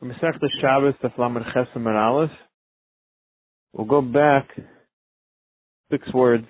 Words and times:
We'll 0.00 0.12
go 3.86 4.02
back 4.02 4.48
six 5.90 6.12
words, 6.12 6.46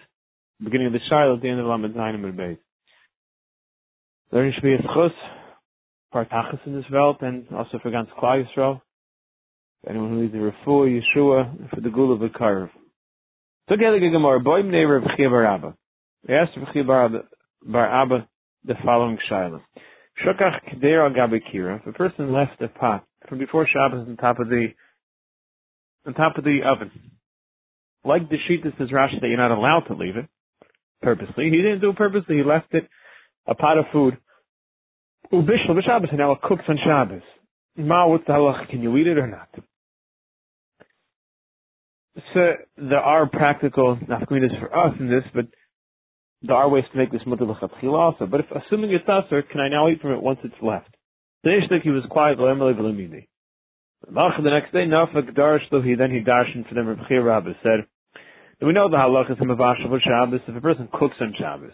beginning 0.63 0.89
of 0.89 0.93
the 0.93 0.99
Shiloh 1.09 1.37
at 1.37 1.43
the 1.43 1.49
end 1.49 1.61
of 1.61 1.67
Lamed 1.67 1.95
Zayin 1.95 2.15
and 2.25 2.39
Beis. 2.39 2.59
Learning 4.33 4.53
should 4.53 4.65
be 4.65 4.75
a 4.75 4.79
schus, 4.79 5.13
partachas 6.13 6.67
in 6.67 6.75
this 6.75 6.85
world, 6.91 7.19
and 7.21 7.47
also 7.55 7.79
for 7.81 7.91
ganz 7.93 8.09
Klal 8.21 8.45
Yisrael. 8.45 8.81
Anyone 9.89 10.11
who 10.11 10.23
needs 10.23 10.35
a 10.35 10.39
refuah, 10.39 11.01
Yeshua, 11.01 11.71
for 11.71 11.81
the 11.81 11.91
gul 11.91 12.13
of 12.13 12.19
the 12.19 12.29
Karv. 12.29 12.71
Together, 13.69 14.01
Gemara, 14.01 14.41
boim 14.41 14.71
neighbor 14.71 14.97
of 14.97 15.05
Chia 15.17 15.31
Bar 15.31 15.47
Abba. 15.47 15.75
We 16.27 16.35
asked 16.35 16.59
Chia 16.73 16.83
Bar 16.83 17.25
Abba 17.75 18.27
the 18.65 18.75
following 18.85 19.19
Shiloh. 19.29 19.63
Shukach 20.25 20.65
Keder 20.69 21.05
al 21.05 21.13
Kira. 21.53 21.79
If 21.81 21.87
a 21.87 21.93
person 21.93 22.33
left 22.33 22.61
a 22.61 22.69
pot 22.69 23.05
from 23.29 23.39
before 23.39 23.67
Shabbos 23.67 24.07
on 24.09 24.17
top 24.17 24.39
of 24.41 24.49
the 24.49 24.69
on 26.07 26.15
top 26.15 26.39
of 26.39 26.45
the 26.45 26.61
oven. 26.65 26.91
Like 28.05 28.29
the 28.29 28.37
sheet 28.47 28.63
that 28.65 28.75
says 28.79 28.89
Rashi 28.89 29.21
that 29.21 29.27
you're 29.27 29.37
not 29.37 29.51
allowed 29.51 29.85
to 29.89 29.95
leave 29.95 30.17
it 30.17 30.27
purposely. 31.03 31.51
He 31.51 31.57
didn't 31.57 31.81
do 31.81 31.91
it 31.91 31.97
purposely. 31.97 32.37
He 32.37 32.43
left 32.43 32.73
it 32.73 32.89
a 33.47 33.55
pot 33.55 33.79
of 33.79 33.87
food. 33.93 34.17
Ubishla 35.33 35.71
b'Shabbos 35.71 36.11
and 36.11 36.19
now 36.19 36.33
it 36.33 36.43
cooks 36.43 36.65
on 36.69 36.79
Shabbos. 36.85 37.23
Ma, 37.77 38.07
what's 38.07 38.25
the 38.27 38.33
halach? 38.33 38.69
Can 38.71 38.83
you 38.83 38.97
eat 38.97 39.07
it 39.07 39.19
or 39.19 39.27
not? 39.27 39.49
So 42.33 42.53
there 42.79 43.01
are 43.01 43.29
practical 43.29 43.97
nafkaminas 43.97 44.59
for 44.59 44.75
us 44.75 44.95
in 44.99 45.11
this, 45.11 45.25
but 45.35 45.47
there 46.43 46.57
are 46.57 46.69
ways 46.69 46.85
to 46.93 46.99
make 46.99 47.13
this 47.13 47.21
mutter 47.27 47.45
also. 47.45 48.27
But 48.27 48.41
if 48.41 48.47
assuming 48.51 48.93
it's 48.93 49.05
usher, 49.09 49.43
can 49.43 49.61
I 49.61 49.69
now 49.69 49.89
eat 49.89 50.01
from 50.01 50.13
it 50.13 50.23
once 50.23 50.39
it's 50.43 50.55
left? 50.63 50.96
The 51.45 51.51
Ishtik, 51.51 51.83
he 51.83 51.91
was 51.91 52.05
quiet, 52.11 52.39
The 52.39 52.51
next 54.51 54.73
day, 54.73 54.87
then 54.89 56.11
he 56.11 56.21
darshan 56.21 56.69
for 56.69 56.75
them, 56.75 57.25
Rabbi 57.25 57.53
said, 57.63 57.87
we 58.63 58.73
know 58.73 58.89
the 58.89 58.97
halach 58.97 59.31
is 59.31 59.37
Hamavashav 59.37 59.93
of 59.93 60.01
Shabbos, 60.01 60.41
if 60.49 60.57
a 60.57 60.61
person 60.61 60.89
cooks 60.93 61.17
on 61.21 61.35
Shabbos. 61.39 61.73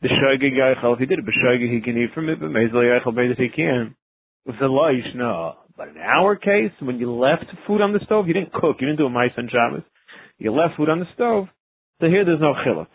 The 0.00 0.08
Shoigig 0.08 0.56
Yaichel, 0.56 0.94
if 0.94 1.00
he 1.00 1.06
did 1.06 1.18
it 1.18 1.26
B'Shoigig, 1.26 1.74
he 1.74 1.80
can 1.82 1.98
eat 1.98 2.14
from 2.14 2.28
it, 2.30 2.40
but 2.40 2.48
Mezel 2.48 2.76
Yaichel, 2.76 3.14
that 3.14 3.34
he 3.36 3.48
can. 3.54 3.94
With 4.46 4.56
the 4.58 4.66
Laish, 4.66 5.14
no. 5.14 5.56
But 5.76 5.88
in 5.88 5.98
our 5.98 6.36
case, 6.36 6.72
when 6.80 6.98
you 6.98 7.12
left 7.12 7.44
food 7.66 7.82
on 7.82 7.92
the 7.92 8.00
stove, 8.06 8.26
you 8.26 8.32
didn't 8.32 8.52
cook, 8.52 8.76
you 8.80 8.86
didn't 8.86 8.98
do 8.98 9.06
a 9.06 9.10
mice 9.10 9.32
on 9.36 9.50
Shabbos, 9.52 9.82
you 10.38 10.52
left 10.52 10.76
food 10.76 10.88
on 10.88 11.00
the 11.00 11.06
stove, 11.14 11.48
so 12.00 12.06
here 12.06 12.24
there's 12.24 12.40
no 12.40 12.54
chiluk. 12.54 12.88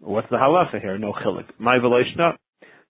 What's 0.00 0.28
the 0.28 0.36
halacha 0.36 0.80
here? 0.80 0.98
No 0.98 1.12
chiluk. 1.12 1.46
My 1.58 1.78
no. 1.78 2.32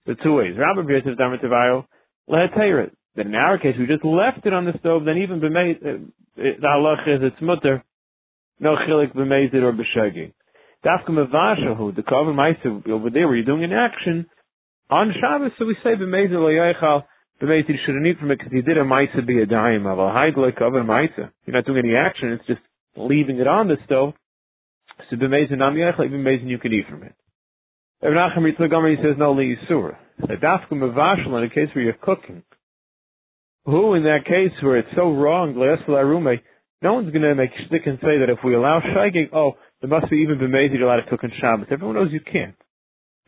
The 0.06 0.14
two 0.22 0.34
ways. 0.34 0.54
Rabbi 0.58 0.80
Birtav 0.80 1.16
Damer 1.16 1.38
Tevayo, 1.38 1.84
lehetayrit. 2.30 2.90
That 3.16 3.26
in 3.26 3.34
our 3.34 3.58
case, 3.58 3.74
we 3.78 3.86
just 3.86 4.04
left 4.04 4.46
it 4.46 4.52
on 4.52 4.64
the 4.64 4.78
stove, 4.78 5.04
then 5.04 5.18
even 5.18 5.40
b'meit, 5.40 5.78
uh, 5.84 6.04
the 6.36 6.62
halach 6.62 7.02
is 7.08 7.20
it's 7.22 7.42
mutter, 7.42 7.82
no 8.60 8.76
chilik 8.76 9.14
b'meizid 9.14 9.62
or 9.62 9.72
b'shagi. 9.72 10.32
Dafka 10.84 11.10
mevashahu, 11.10 11.96
the 11.96 12.02
cover 12.02 12.32
ma'isa 12.32 12.88
over 12.88 13.10
there 13.10 13.26
where 13.26 13.36
you're 13.36 13.44
doing 13.44 13.64
an 13.64 13.72
action, 13.72 14.26
on 14.90 15.12
Shabbos, 15.20 15.50
so 15.58 15.66
we 15.66 15.76
say 15.82 15.96
b'meizid 15.96 16.30
lo'yaychal, 16.30 17.04
b'meizid 17.42 17.68
you 17.70 17.74
shouldn't 17.84 18.06
eat 18.06 18.18
from 18.18 18.30
it 18.30 18.38
because 18.38 18.52
you 18.52 18.62
did 18.62 18.78
a 18.78 18.84
ma'isa 18.84 19.26
be 19.26 19.42
a 19.42 19.46
dime 19.46 19.86
of 19.86 19.98
a 19.98 20.12
hide 20.12 20.36
like 20.36 20.56
cover 20.56 20.82
ma'isa. 20.84 21.30
You're 21.44 21.56
not 21.56 21.66
doing 21.66 21.78
any 21.78 21.96
action, 21.96 22.32
it's 22.32 22.46
just 22.46 22.60
leaving 22.96 23.38
it 23.40 23.48
on 23.48 23.66
the 23.66 23.76
stove. 23.84 24.14
So 25.10 25.16
b'meizid 25.16 25.58
nam 25.58 25.74
yaychal, 25.74 26.06
even 26.06 26.22
b'meizid 26.22 26.48
you 26.48 26.58
can 26.58 26.72
eat 26.72 26.86
from 26.88 27.02
it. 27.02 27.14
Ibn 28.00 28.16
Achim 28.16 28.44
Yitzhak 28.44 28.96
he 28.96 29.02
says 29.02 29.16
no 29.18 29.32
li 29.32 29.56
yisura. 29.56 29.96
The 30.20 30.34
dafka 30.34 30.72
mevashal 30.72 31.36
in 31.38 31.44
a 31.44 31.48
case 31.50 31.74
where 31.74 31.84
you're 31.84 31.94
cooking, 31.94 32.42
who 33.64 33.94
in 33.94 34.04
that 34.04 34.24
case 34.24 34.52
where 34.62 34.78
it's 34.78 34.88
so 34.94 35.12
wrong, 35.12 35.54
rumei. 35.54 36.40
no 36.80 36.94
one's 36.94 37.10
going 37.10 37.22
to 37.22 37.34
make 37.34 37.50
stick 37.66 37.82
and 37.86 37.98
say 38.00 38.18
that 38.18 38.30
if 38.30 38.38
we 38.44 38.54
allow 38.54 38.80
shaygig, 38.80 39.32
oh, 39.34 39.56
there 39.80 39.90
must 39.90 40.10
be 40.10 40.18
even 40.18 40.38
b'meid 40.38 40.72
you're 40.72 40.84
allowed 40.88 41.02
to 41.02 41.10
cook 41.10 41.24
on 41.24 41.32
Shabbos. 41.40 41.66
Everyone 41.70 41.96
knows 41.96 42.12
you 42.12 42.20
can't. 42.20 42.54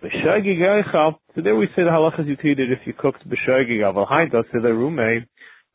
B'shaygig 0.02 0.58
eichal, 0.58 1.16
so 1.34 1.42
there 1.42 1.56
we 1.56 1.66
say 1.76 1.82
the 1.82 1.90
halachas 1.90 2.26
you 2.26 2.36
treated 2.36 2.72
if 2.72 2.78
you 2.86 2.92
cooked 2.96 3.28
b'shaygig 3.28 3.80
aval 3.80 4.08
haintas 4.08 4.50
to 4.52 4.60
the 4.60 4.68
rume. 4.68 5.26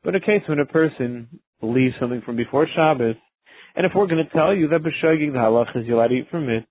But 0.03 0.15
in 0.15 0.21
a 0.21 0.25
case 0.25 0.41
when 0.47 0.59
a 0.59 0.65
person 0.65 1.27
leaves 1.61 1.95
something 1.99 2.21
from 2.25 2.37
before 2.37 2.65
Shabbos, 2.73 3.15
and 3.75 3.85
if 3.85 3.91
we're 3.93 4.07
going 4.07 4.25
to 4.25 4.33
tell 4.33 4.55
you 4.55 4.69
that 4.69 4.81
b'shaygig 4.81 5.33
the 5.33 5.37
halachas 5.37 5.85
you're 5.85 5.97
allowed 5.97 6.07
to 6.07 6.15
eat 6.15 6.29
from 6.31 6.49
it, 6.49 6.65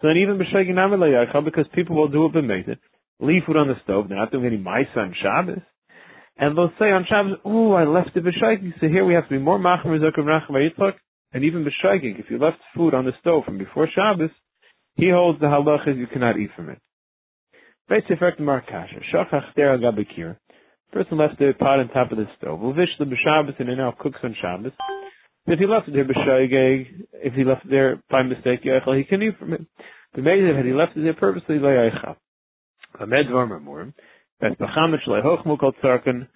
so 0.00 0.08
then 0.08 0.16
even 0.16 0.38
because 0.38 1.66
people 1.74 1.96
will 1.96 2.08
do 2.08 2.26
it 2.26 2.32
b'meid 2.32 2.76
leave 3.20 3.42
food 3.46 3.56
on 3.56 3.68
the 3.68 3.74
stove, 3.84 4.08
they're 4.08 4.18
not 4.18 4.32
doing 4.32 4.46
any 4.46 4.56
mice 4.56 4.86
on 4.96 5.14
Shabbos 5.22 5.62
and 6.36 6.56
they'll 6.56 6.72
say 6.78 6.90
on 6.90 7.06
Shabbos, 7.08 7.38
"Oh, 7.44 7.72
I 7.72 7.84
left 7.84 8.16
it 8.16 8.24
b'shayking." 8.24 8.80
So 8.80 8.88
here 8.88 9.04
we 9.04 9.14
have 9.14 9.24
to 9.24 9.30
be 9.30 9.38
more 9.38 9.58
machmer 9.58 10.00
zakum 10.00 10.24
racham 10.26 10.94
and 11.32 11.44
even 11.44 11.64
b'shayking. 11.64 12.18
If 12.18 12.30
you 12.30 12.38
left 12.38 12.58
food 12.74 12.94
on 12.94 13.04
the 13.04 13.12
stove 13.20 13.44
from 13.44 13.58
before 13.58 13.88
Shabbos, 13.94 14.30
he 14.96 15.10
holds 15.10 15.40
the 15.40 15.46
halachas 15.46 15.96
you 15.96 16.06
cannot 16.06 16.38
eat 16.38 16.50
from 16.56 16.70
it. 16.70 16.78
Beit 17.88 18.06
markasha. 18.40 20.36
Person 20.92 21.18
left 21.18 21.38
the 21.38 21.52
pot 21.58 21.80
on 21.80 21.88
top 21.88 22.12
of 22.12 22.18
the 22.18 22.28
stove. 22.38 22.60
Uvish 22.60 22.96
the 22.98 23.04
b'Shabbos 23.04 23.58
and 23.58 23.68
it 23.68 23.76
now 23.76 23.94
cooks 23.98 24.18
on 24.22 24.34
Shabbos. 24.40 24.72
If 25.46 25.58
he 25.58 25.66
left 25.66 25.88
it 25.88 25.92
there 25.92 26.06
if 27.22 27.34
he 27.34 27.44
left 27.44 27.66
it 27.66 27.70
there 27.70 28.02
by 28.10 28.22
mistake, 28.22 28.64
yachal, 28.64 28.96
he 28.96 29.04
can 29.04 29.22
eat 29.22 29.38
from 29.38 29.52
it. 29.52 29.60
The 30.14 30.22
had 30.22 30.64
he 30.64 30.72
left 30.72 30.96
it 30.96 31.02
there 31.02 31.12
purposely, 31.12 31.56
layachal. 31.56 32.16
Amed 32.98 33.28
varmer 33.28 33.62
morim. 33.62 33.92
That's 34.40 34.54
bechamit 34.54 35.00
shlei 35.06 35.22
hochmu 35.22 35.58
kol 35.58 35.72
tzarkan. 35.82 36.28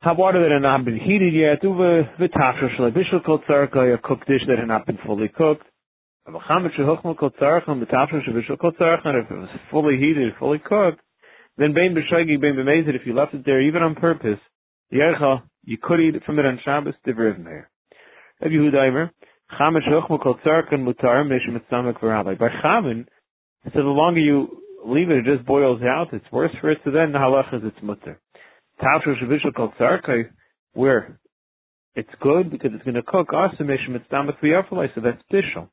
Have 0.00 0.16
water 0.16 0.40
that 0.40 0.50
had 0.50 0.62
not 0.62 0.86
been 0.86 0.98
heated 0.98 1.34
yet. 1.34 1.62
Uve 1.62 2.08
v'tachra 2.18 2.74
shlei 2.78 3.24
kol 3.24 3.40
tzarka, 3.40 3.94
a 3.94 3.98
cooked 3.98 4.26
dish 4.26 4.42
that 4.48 4.58
had 4.58 4.68
not 4.68 4.86
been 4.86 4.98
fully 5.04 5.28
cooked. 5.28 5.66
Shlei 6.26 6.40
hochmu 6.40 7.18
kol 7.18 7.30
if 7.30 9.30
it 9.30 9.38
was 9.38 9.48
fully 9.70 9.98
heated, 9.98 10.32
fully 10.38 10.58
cooked, 10.58 11.00
then 11.58 11.74
bein 11.74 11.94
b'shagi, 11.94 12.40
bein 12.40 12.54
b'mezid, 12.54 12.94
if 12.94 13.02
you 13.04 13.14
left 13.14 13.34
it 13.34 13.44
there 13.44 13.60
even 13.60 13.82
on 13.82 13.94
purpose, 13.94 14.38
yercha, 14.90 15.42
you 15.64 15.76
could 15.82 16.00
eat 16.00 16.14
it 16.14 16.24
from 16.24 16.38
it 16.38 16.46
on 16.46 16.58
Shabbos, 16.64 16.94
By 18.40 18.48
chamin, 22.62 23.06
so 23.64 23.72
the 23.74 23.82
longer 23.82 24.20
you 24.20 24.62
leave 24.84 25.10
it, 25.10 25.18
it 25.18 25.24
just 25.36 25.46
boils 25.46 25.82
out. 25.82 26.08
It's 26.12 26.24
worse 26.32 26.52
for 26.60 26.70
it. 26.70 26.78
So 26.84 26.90
then 26.90 27.12
the 27.12 27.18
halach 27.18 27.54
is 27.54 27.62
it's 27.64 27.76
mutter. 27.82 28.18
Tavshu 28.80 29.14
shavishal 29.22 29.54
kol 29.54 29.72
tzarkai, 29.78 30.30
where 30.72 31.18
it's 31.94 32.08
good 32.22 32.50
because 32.50 32.70
it's 32.74 32.84
going 32.84 32.94
to 32.94 33.02
cook. 33.02 33.28
Asamishim 33.28 33.94
it's 33.94 34.06
damak 34.10 34.40
so 34.94 35.00
that's 35.02 35.22
bishul. 35.32 35.68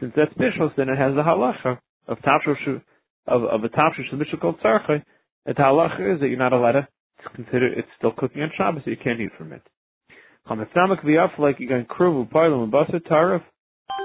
Since 0.00 0.12
that's 0.16 0.32
bishul, 0.34 0.74
then 0.76 0.88
it 0.88 0.96
has 0.96 1.14
the 1.14 1.22
halacha 1.22 1.78
of 2.06 2.18
tavshu 2.20 2.80
of 3.26 3.44
of 3.44 3.64
a 3.64 3.68
tavshu 3.68 4.10
shavishal 4.10 4.40
kol 4.40 4.54
tzarkai. 4.64 5.02
The 5.44 5.52
halacha 5.52 6.14
is 6.14 6.20
that 6.20 6.28
you're 6.28 6.38
not 6.38 6.52
allowed 6.54 6.72
to 6.72 6.88
consider 7.34 7.66
it's 7.66 7.88
still 7.98 8.12
cooking 8.16 8.42
on 8.42 8.50
Shabbos, 8.56 8.82
so 8.84 8.90
you 8.90 8.96
can't 8.96 9.20
eat 9.20 9.30
from 9.36 9.52
it. 9.52 9.62
Chametzamak 10.48 11.04
v'yafalai, 11.04 11.58
you're 11.58 11.68
going 11.68 11.84
kruvu, 11.84 12.30
parlam, 12.30 12.64
and 12.64 12.72
basar 12.72 13.00
tarif. 13.06 13.42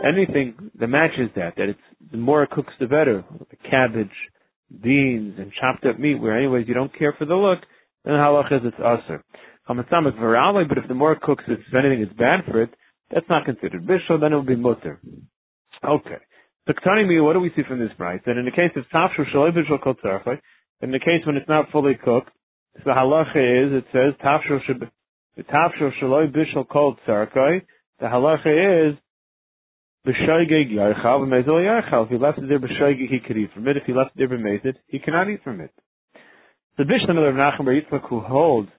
Anything 0.05 0.71
that 0.79 0.87
matches 0.87 1.29
that, 1.35 1.53
that 1.55 1.69
it's 1.69 1.79
the 2.11 2.17
more 2.17 2.43
it 2.43 2.49
cooks, 2.49 2.73
the 2.79 2.87
better. 2.87 3.23
The 3.51 3.69
cabbage, 3.69 4.09
beans 4.81 5.35
and 5.37 5.51
chopped 5.59 5.85
up 5.85 5.99
meat, 5.99 6.15
where 6.15 6.37
anyways 6.37 6.67
you 6.67 6.73
don't 6.73 6.97
care 6.97 7.13
for 7.17 7.25
the 7.25 7.35
look, 7.35 7.59
then 8.03 8.15
halach 8.15 8.51
is 8.51 8.61
it's 8.65 8.77
aser. 8.79 9.23
Virale, 9.69 10.67
but 10.67 10.77
if 10.77 10.87
the 10.87 10.93
more 10.93 11.13
it 11.13 11.21
cooks, 11.21 11.43
if 11.47 11.59
anything 11.73 12.01
is 12.01 12.17
bad 12.17 12.41
for 12.45 12.61
it, 12.61 12.69
that's 13.11 13.25
not 13.29 13.45
considered 13.45 13.85
bishul, 13.85 14.19
then 14.19 14.33
it 14.33 14.35
will 14.35 14.43
be 14.43 14.55
mutter. 14.55 14.99
Okay. 15.85 16.17
So 16.67 16.73
me, 17.05 17.19
what 17.21 17.33
do 17.33 17.39
we 17.39 17.51
see 17.55 17.63
from 17.67 17.79
this 17.79 17.91
price? 17.97 18.21
That 18.25 18.37
in 18.37 18.45
the 18.45 18.51
case 18.51 18.71
of 18.75 18.83
tafshu 18.93 19.25
shaloi 19.33 19.51
bishul 19.51 19.81
kol 19.81 19.95
in 20.81 20.91
the 20.91 20.99
case 20.99 21.25
when 21.25 21.37
it's 21.37 21.47
not 21.47 21.71
fully 21.71 21.95
cooked, 21.95 22.29
so 22.75 22.81
the 22.85 22.91
halacha 22.91 23.67
is, 23.67 23.83
it 23.83 23.85
says, 23.93 24.13
tafshu 24.23 24.59
shaloi 25.37 26.31
bishul 26.31 26.67
kol 26.67 26.97
tzarchai, 27.07 27.61
the 27.99 28.05
halacha 28.05 28.91
is, 28.91 28.97
B'shaygeg 30.05 30.69
yarchav 30.69 31.23
v'mezel 31.23 31.63
yarchav. 31.63 32.05
If 32.05 32.09
he 32.09 32.17
left 32.17 32.37
it 32.37 32.49
there 32.49 32.59
b'shaygeg, 32.59 33.09
he 33.09 33.19
could 33.25 33.37
eat 33.37 33.53
from 33.53 33.67
it. 33.69 33.77
If 33.77 33.83
he 33.85 33.93
left 33.93 34.11
it 34.15 34.17
there 34.17 34.37
b'mezid, 34.37 34.75
he 34.87 34.99
cannot 34.99 35.29
eat 35.29 35.41
from 35.43 35.61
it. 35.61 35.71
The 36.77 36.83
Mishnah 36.83 37.21
of 37.21 37.35
Nachum 37.35 37.63
Bar 37.65 37.73
Yitzchak 37.73 38.09
who 38.09 38.19
holds 38.19 38.69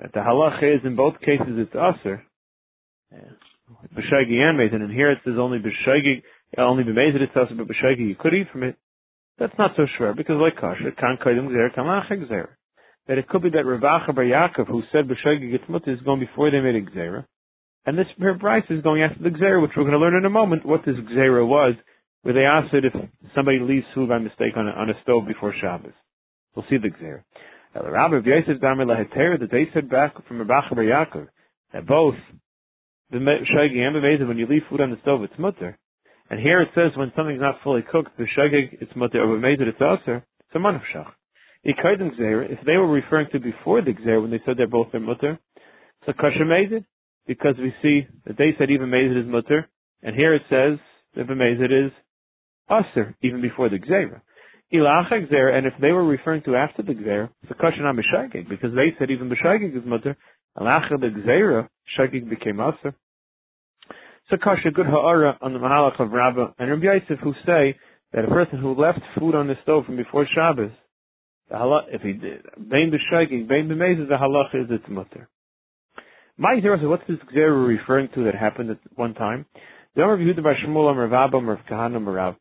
that 0.00 0.12
the 0.14 0.20
halach 0.20 0.62
is 0.62 0.80
in 0.84 0.96
both 0.96 1.20
cases 1.20 1.52
it's 1.58 1.74
aser. 1.74 2.24
B'shaygeg 3.12 4.40
and 4.40 4.58
mezid, 4.58 4.76
and 4.76 4.90
here 4.90 5.10
it 5.10 5.18
says 5.22 5.34
only 5.38 5.58
b'shaygeg, 5.58 6.22
only 6.56 6.84
b'mezid 6.84 7.20
it's 7.20 7.36
aser, 7.36 7.54
but 7.54 7.68
b'shaygeg 7.68 8.08
you 8.08 8.16
could 8.18 8.32
eat 8.32 8.46
from 8.50 8.62
it. 8.62 8.76
That's 9.38 9.56
not 9.58 9.72
so 9.76 9.86
sure 9.98 10.14
because 10.14 10.36
like 10.40 10.56
kasha, 10.56 10.92
kan 10.98 11.18
kaidim 11.22 11.48
gzer, 11.48 11.74
kamach 11.76 12.10
gzer. 12.10 12.48
That 13.08 13.18
it 13.18 13.28
could 13.28 13.42
be 13.42 13.50
that 13.50 13.64
Ravacha 13.64 14.14
Bar 14.14 14.24
Yaakov 14.24 14.68
who 14.68 14.82
said 14.92 15.08
b'shaygeg 15.08 15.54
it's 15.54 15.64
mutter 15.68 15.92
is 15.92 16.00
going 16.02 16.20
before 16.20 16.50
they 16.50 16.60
made 16.60 16.76
a 16.76 16.82
gzera. 16.82 17.24
And 17.86 17.96
this 17.96 18.06
price 18.38 18.64
is 18.68 18.82
going 18.82 19.02
after 19.02 19.22
the 19.22 19.30
Xera, 19.30 19.62
which 19.62 19.70
we're 19.74 19.84
going 19.84 19.94
to 19.94 19.98
learn 19.98 20.14
in 20.14 20.26
a 20.26 20.30
moment 20.30 20.66
what 20.66 20.82
this 20.84 20.94
Xera 20.94 21.46
was, 21.46 21.74
where 22.20 22.34
they 22.34 22.44
asked 22.44 22.74
it 22.74 22.84
if 22.84 22.92
somebody 23.34 23.60
leaves 23.60 23.86
food 23.94 24.10
by 24.10 24.18
mistake 24.18 24.52
on 24.56 24.68
a, 24.68 24.72
on 24.72 24.90
a 24.90 24.92
stove 25.02 25.26
before 25.26 25.54
Shabbos. 25.58 25.96
We'll 26.54 26.66
see 26.68 26.76
the 26.76 26.90
Xera. 26.90 27.22
Rabbi 27.74 28.28
Yosef 28.28 28.60
Damer 28.60 28.84
Laheter, 28.84 29.38
that 29.40 29.50
they 29.50 29.68
said 29.72 29.88
back 29.88 30.12
from 30.26 30.38
Rabbi 30.38 30.74
Bar 30.74 30.84
Yaakov, 30.84 31.28
that 31.72 31.86
both 31.86 32.16
the 33.10 33.18
shagig 33.18 33.78
and 33.78 33.96
the 33.96 34.26
when 34.26 34.36
you 34.36 34.46
leave 34.46 34.62
food 34.68 34.82
on 34.82 34.90
the 34.90 34.98
stove, 35.00 35.22
it's 35.22 35.38
mutter. 35.38 35.78
And 36.28 36.38
here 36.38 36.60
it 36.60 36.68
says 36.74 36.92
when 36.94 37.10
something's 37.16 37.40
not 37.40 37.62
fully 37.64 37.82
cooked, 37.90 38.18
the 38.18 38.26
shagig, 38.36 38.82
it's 38.82 38.92
mutter, 38.96 39.22
or 39.22 39.38
made 39.38 39.62
it's 39.62 39.80
aser, 39.80 40.16
it's 40.16 40.54
a 40.54 40.58
If 41.64 42.60
they 42.64 42.76
were 42.76 42.86
referring 42.86 43.28
to 43.32 43.40
before 43.40 43.82
the 43.82 43.92
gzer, 43.92 44.20
when 44.22 44.30
they 44.30 44.40
said 44.46 44.56
they're 44.56 44.66
both 44.68 44.92
their 44.92 45.00
mutter, 45.00 45.38
so 46.06 46.12
kasha 46.12 46.44
made 46.44 46.72
it, 46.72 46.84
because 47.26 47.56
we 47.58 47.74
see 47.82 48.06
that 48.26 48.38
they 48.38 48.54
said 48.58 48.70
even 48.70 48.90
made 48.90 49.10
it 49.10 49.16
is 49.16 49.26
mutter, 49.26 49.68
and 50.02 50.14
here 50.14 50.34
it 50.34 50.42
says 50.48 50.78
that 51.16 51.26
b'mezid 51.26 51.86
is 51.86 51.92
aser, 52.70 53.14
even 53.22 53.42
before 53.42 53.68
the 53.68 53.78
gzera. 53.78 54.20
Ilacha 54.72 55.26
gzer, 55.30 55.52
and 55.52 55.66
if 55.66 55.74
they 55.80 55.92
were 55.92 56.04
referring 56.06 56.42
to 56.42 56.54
after 56.54 56.82
the 56.82 56.94
gzer, 56.94 57.28
it's 57.42 57.50
a 57.50 57.54
kasha 57.54 57.82
not 57.82 57.96
because 57.96 58.74
they 58.74 58.94
said 58.98 59.10
even 59.10 59.28
b'shagig 59.28 59.76
is 59.76 59.84
mutter, 59.84 60.16
Alacha 60.56 60.98
the 61.00 61.08
gzera, 61.08 61.68
shagig 61.98 62.28
became 62.30 62.60
aser. 62.60 62.94
So 64.30 64.36
kasha 64.36 64.70
good 64.70 64.86
ha'ara 64.86 65.38
on 65.40 65.52
the 65.54 65.58
mahalach 65.58 65.98
of 66.00 66.12
Rabbah 66.12 66.52
and 66.58 66.70
Rabbi 66.70 66.84
Yosef 66.84 67.18
who 67.22 67.32
say 67.46 67.76
that 68.12 68.24
a 68.24 68.28
person 68.28 68.58
who 68.58 68.74
left 68.74 69.00
food 69.18 69.34
on 69.34 69.48
the 69.48 69.56
stove 69.62 69.86
from 69.86 69.96
before 69.96 70.26
Shabbos, 70.34 70.70
the 71.48 71.56
halach, 71.56 71.84
if 71.90 72.02
he 72.02 72.12
did, 72.12 72.42
bein 72.68 72.92
b'shagig, 72.92 73.48
bein 73.48 73.68
b'mezid, 73.68 74.08
the 74.08 74.16
halach 74.16 74.54
is 74.54 74.70
its 74.70 74.84
mutter. 74.88 75.28
My 76.36 76.54
what's 76.62 77.02
this 77.08 77.18
gzera 77.34 77.66
referring 77.66 78.10
to 78.14 78.24
that 78.24 78.34
happened 78.34 78.70
at 78.70 78.78
one 78.94 79.14
time? 79.14 79.46
The 79.96 80.02
Amr 80.02 80.18
Yehuda 80.18 80.42
Bar 80.42 80.54
Shmuel 80.64 80.90
Amr 80.90 81.08
Rav 81.08 81.34
Amr 81.34 81.60
Kahana 81.68 81.98
Marav. 81.98 82.36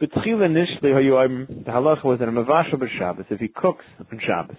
B'tchila 0.00 0.48
nishli 0.48 0.84
hayu 0.84 1.46
the 1.46 1.70
halacha 1.70 2.04
was 2.04 2.18
that 2.18 2.28
a 2.28 2.32
mavashal 2.32 2.76
b'Shabbos 2.76 3.26
if 3.30 3.40
he 3.40 3.48
cooks 3.48 3.84
on 3.98 4.20
Shabbos. 4.26 4.56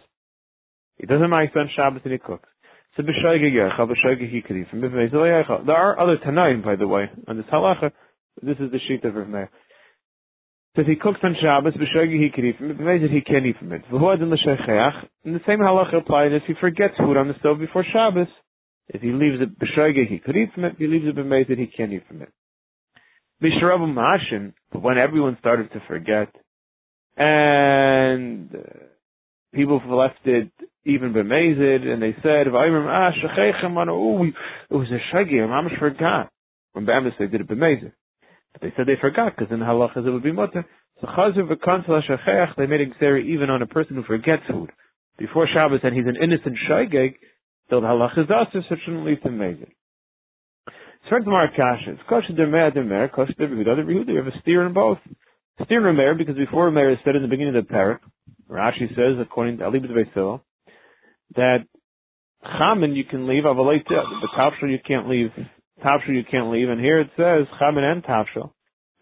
He 0.98 1.08
doesn't 1.08 1.30
mind 1.30 1.50
on 1.56 1.70
Shabbos 1.76 2.02
and 2.04 2.14
he 2.14 2.20
cooks. 2.20 2.48
So 2.96 3.02
b'shayge 3.02 3.52
yercha 3.52 3.80
b'shayge 3.80 4.32
hikri 4.32 4.70
from 4.70 4.82
There 4.82 5.76
are 5.76 6.00
other 6.00 6.18
tanaim, 6.18 6.64
by 6.64 6.76
the 6.76 6.88
way, 6.88 7.10
on 7.28 7.38
this 7.38 7.48
halacha. 7.52 7.92
This 8.44 8.58
is 8.60 8.72
the 8.72 8.80
sheet 8.88 9.04
of 9.06 9.16
Rav 9.16 9.28
Meir. 9.28 9.50
So 10.76 10.82
if 10.82 10.88
he 10.88 10.96
cooks 10.96 11.20
on 11.22 11.36
Shabbos, 11.40 11.74
b'shayge 11.74 12.18
hikri 12.18 12.58
from 12.58 12.72
it, 12.72 12.80
B'mezid 12.80 13.12
he 13.12 13.22
can't 13.22 13.46
eat 13.46 13.58
from 13.60 13.74
it. 13.74 13.84
V'hu 13.92 14.12
adin 14.12 14.32
l'shaycheach. 14.32 15.08
And 15.24 15.36
the 15.36 15.42
same 15.46 15.60
halacha 15.60 15.98
applies 15.98 16.32
if 16.34 16.44
he 16.48 16.54
forgets 16.60 16.96
food 16.98 17.16
on 17.16 17.28
the 17.28 17.36
stove 17.40 17.60
before 17.60 17.86
Shabbos. 17.94 18.28
If 18.88 19.02
he 19.02 19.12
leaves 19.12 19.38
it 19.40 19.60
b'shayge 19.60 20.08
he 20.10 20.18
could 20.18 20.36
eat 20.36 20.52
from 20.56 20.66
it. 20.66 20.74
If 20.74 20.78
he 20.80 20.88
leaves 20.88 21.06
it 21.06 21.16
b'mezid 21.16 21.60
he 21.60 21.68
can't 21.68 21.94
eat 21.94 22.08
from 22.08 22.24
it. 22.24 22.30
Mishrabu 23.44 23.94
Mashin, 23.94 24.54
but 24.72 24.82
when 24.82 24.98
everyone 24.98 25.38
started 25.40 25.72
to 25.74 25.82
forget, 25.88 26.34
and 27.18 28.50
uh, 28.56 28.60
people 29.54 29.80
left 29.96 30.26
it 30.26 30.52
even 30.86 31.14
b'mezid, 31.14 31.86
and 31.86 32.02
they 32.02 32.16
said, 32.24 32.48
ah, 32.52 33.12
it 33.12 34.76
was 34.76 34.88
a 34.90 35.16
shagi, 35.16 35.34
mamash 35.34 35.78
forgot. 35.78 36.32
When 36.72 36.88
B'emes 36.88 37.12
they 37.20 37.28
did 37.28 37.42
it 37.42 37.48
b'mezid. 37.48 37.92
But 38.54 38.62
they 38.62 38.74
said 38.78 38.88
they 38.88 39.00
forgot, 39.00 39.36
because 39.36 39.52
in 39.52 39.60
the 39.60 39.66
halachas 39.66 40.08
it 40.08 40.12
would 40.12 40.24
be 40.24 40.32
mutter. 40.32 40.66
So 41.02 41.08
chazer 41.08 41.50
v'kansel 41.50 42.02
ha 42.02 42.54
they 42.58 42.68
made 42.68 42.82
a 42.82 43.04
xeri 43.04 43.26
even 43.26 43.50
on 43.50 43.62
a 43.62 43.68
person 43.68 43.96
who 43.96 44.04
forgets 44.04 44.44
food. 44.50 44.72
Before 45.18 45.48
Shabbos, 45.52 45.82
and 45.84 45.94
he's 45.94 46.08
an 46.08 46.18
innocent 46.22 46.58
shageg, 46.70 47.16
still 47.66 47.82
the 47.82 47.88
halach 47.88 48.18
is 48.18 48.30
also 48.30 48.66
so 48.68 48.76
shouldn't 48.84 49.06
leave 49.06 49.22
him 49.22 49.38
mezid. 49.38 49.70
It's 51.12 51.28
Mar 51.28 51.50
Kasha. 51.50 51.92
It's 51.92 52.02
Kasha 52.08 52.34
Other 52.34 53.84
You 53.84 54.18
have 54.18 54.28
a 54.28 54.40
steer 54.42 54.66
in 54.66 54.74
both. 54.74 55.00
Steer 55.66 55.88
and 55.88 55.98
Meir, 55.98 56.16
because 56.16 56.36
before 56.36 56.72
Meir 56.72 56.92
is 56.92 56.98
said 57.04 57.16
in 57.16 57.22
the 57.22 57.28
beginning 57.28 57.56
of 57.56 57.68
the 57.68 57.74
parak, 57.74 58.00
Rashi 58.50 58.90
says, 58.90 59.20
according 59.20 59.58
to 59.58 59.66
Alibud 59.66 59.92
Beisil, 59.92 60.42
that 61.36 61.66
Chamin 62.44 62.96
you 62.96 63.04
can 63.04 63.28
leave, 63.28 63.44
Avalei 63.44 63.84
but 63.88 64.30
Tavshel 64.38 64.72
you 64.72 64.80
can't 64.86 65.10
leave. 65.10 65.32
Tavshel 65.84 66.16
you 66.16 66.24
can't 66.30 66.52
leave, 66.52 66.70
and 66.70 66.80
here 66.80 67.00
it 67.00 67.10
says 67.18 67.48
Chamin 67.60 67.84
and 67.84 68.04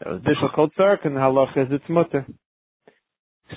was 0.06 0.22
Bishal 0.22 0.54
Kol 0.56 0.70
Tzark, 0.78 1.06
and 1.06 1.16
the 1.16 1.20
halach 1.20 1.58
is 1.58 1.72
its 1.72 1.84
mutter. 1.90 2.26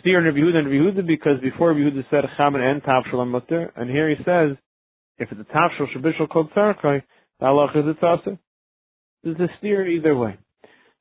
Steer 0.00 0.26
and 0.26 0.37
Yehuda 0.37 0.56
and 0.56 0.69
Yehuda, 0.69 1.06
because 1.06 1.41
before 1.41 1.73
Yehuda 1.73 2.05
said 2.11 2.25
Chamin 2.38 2.61
and 2.61 2.82
Tavshel 2.82 3.19
are 3.19 3.26
mutter, 3.26 3.73
and 3.76 3.88
here 3.88 4.11
he 4.11 4.17
says, 4.25 4.56
if 5.19 5.31
it's 5.31 5.41
a 5.41 5.53
Tavshel 5.53 5.87
Shabishal 5.97 6.29
Kol 6.31 6.49
Tzark, 6.55 6.82
the 6.82 7.47
halacha 7.47 7.79
is 7.79 7.85
it's 7.87 8.00
also. 8.03 8.38
There's 9.23 9.38
a 9.38 9.49
steer 9.59 9.88
either 9.88 10.15
way. 10.15 10.37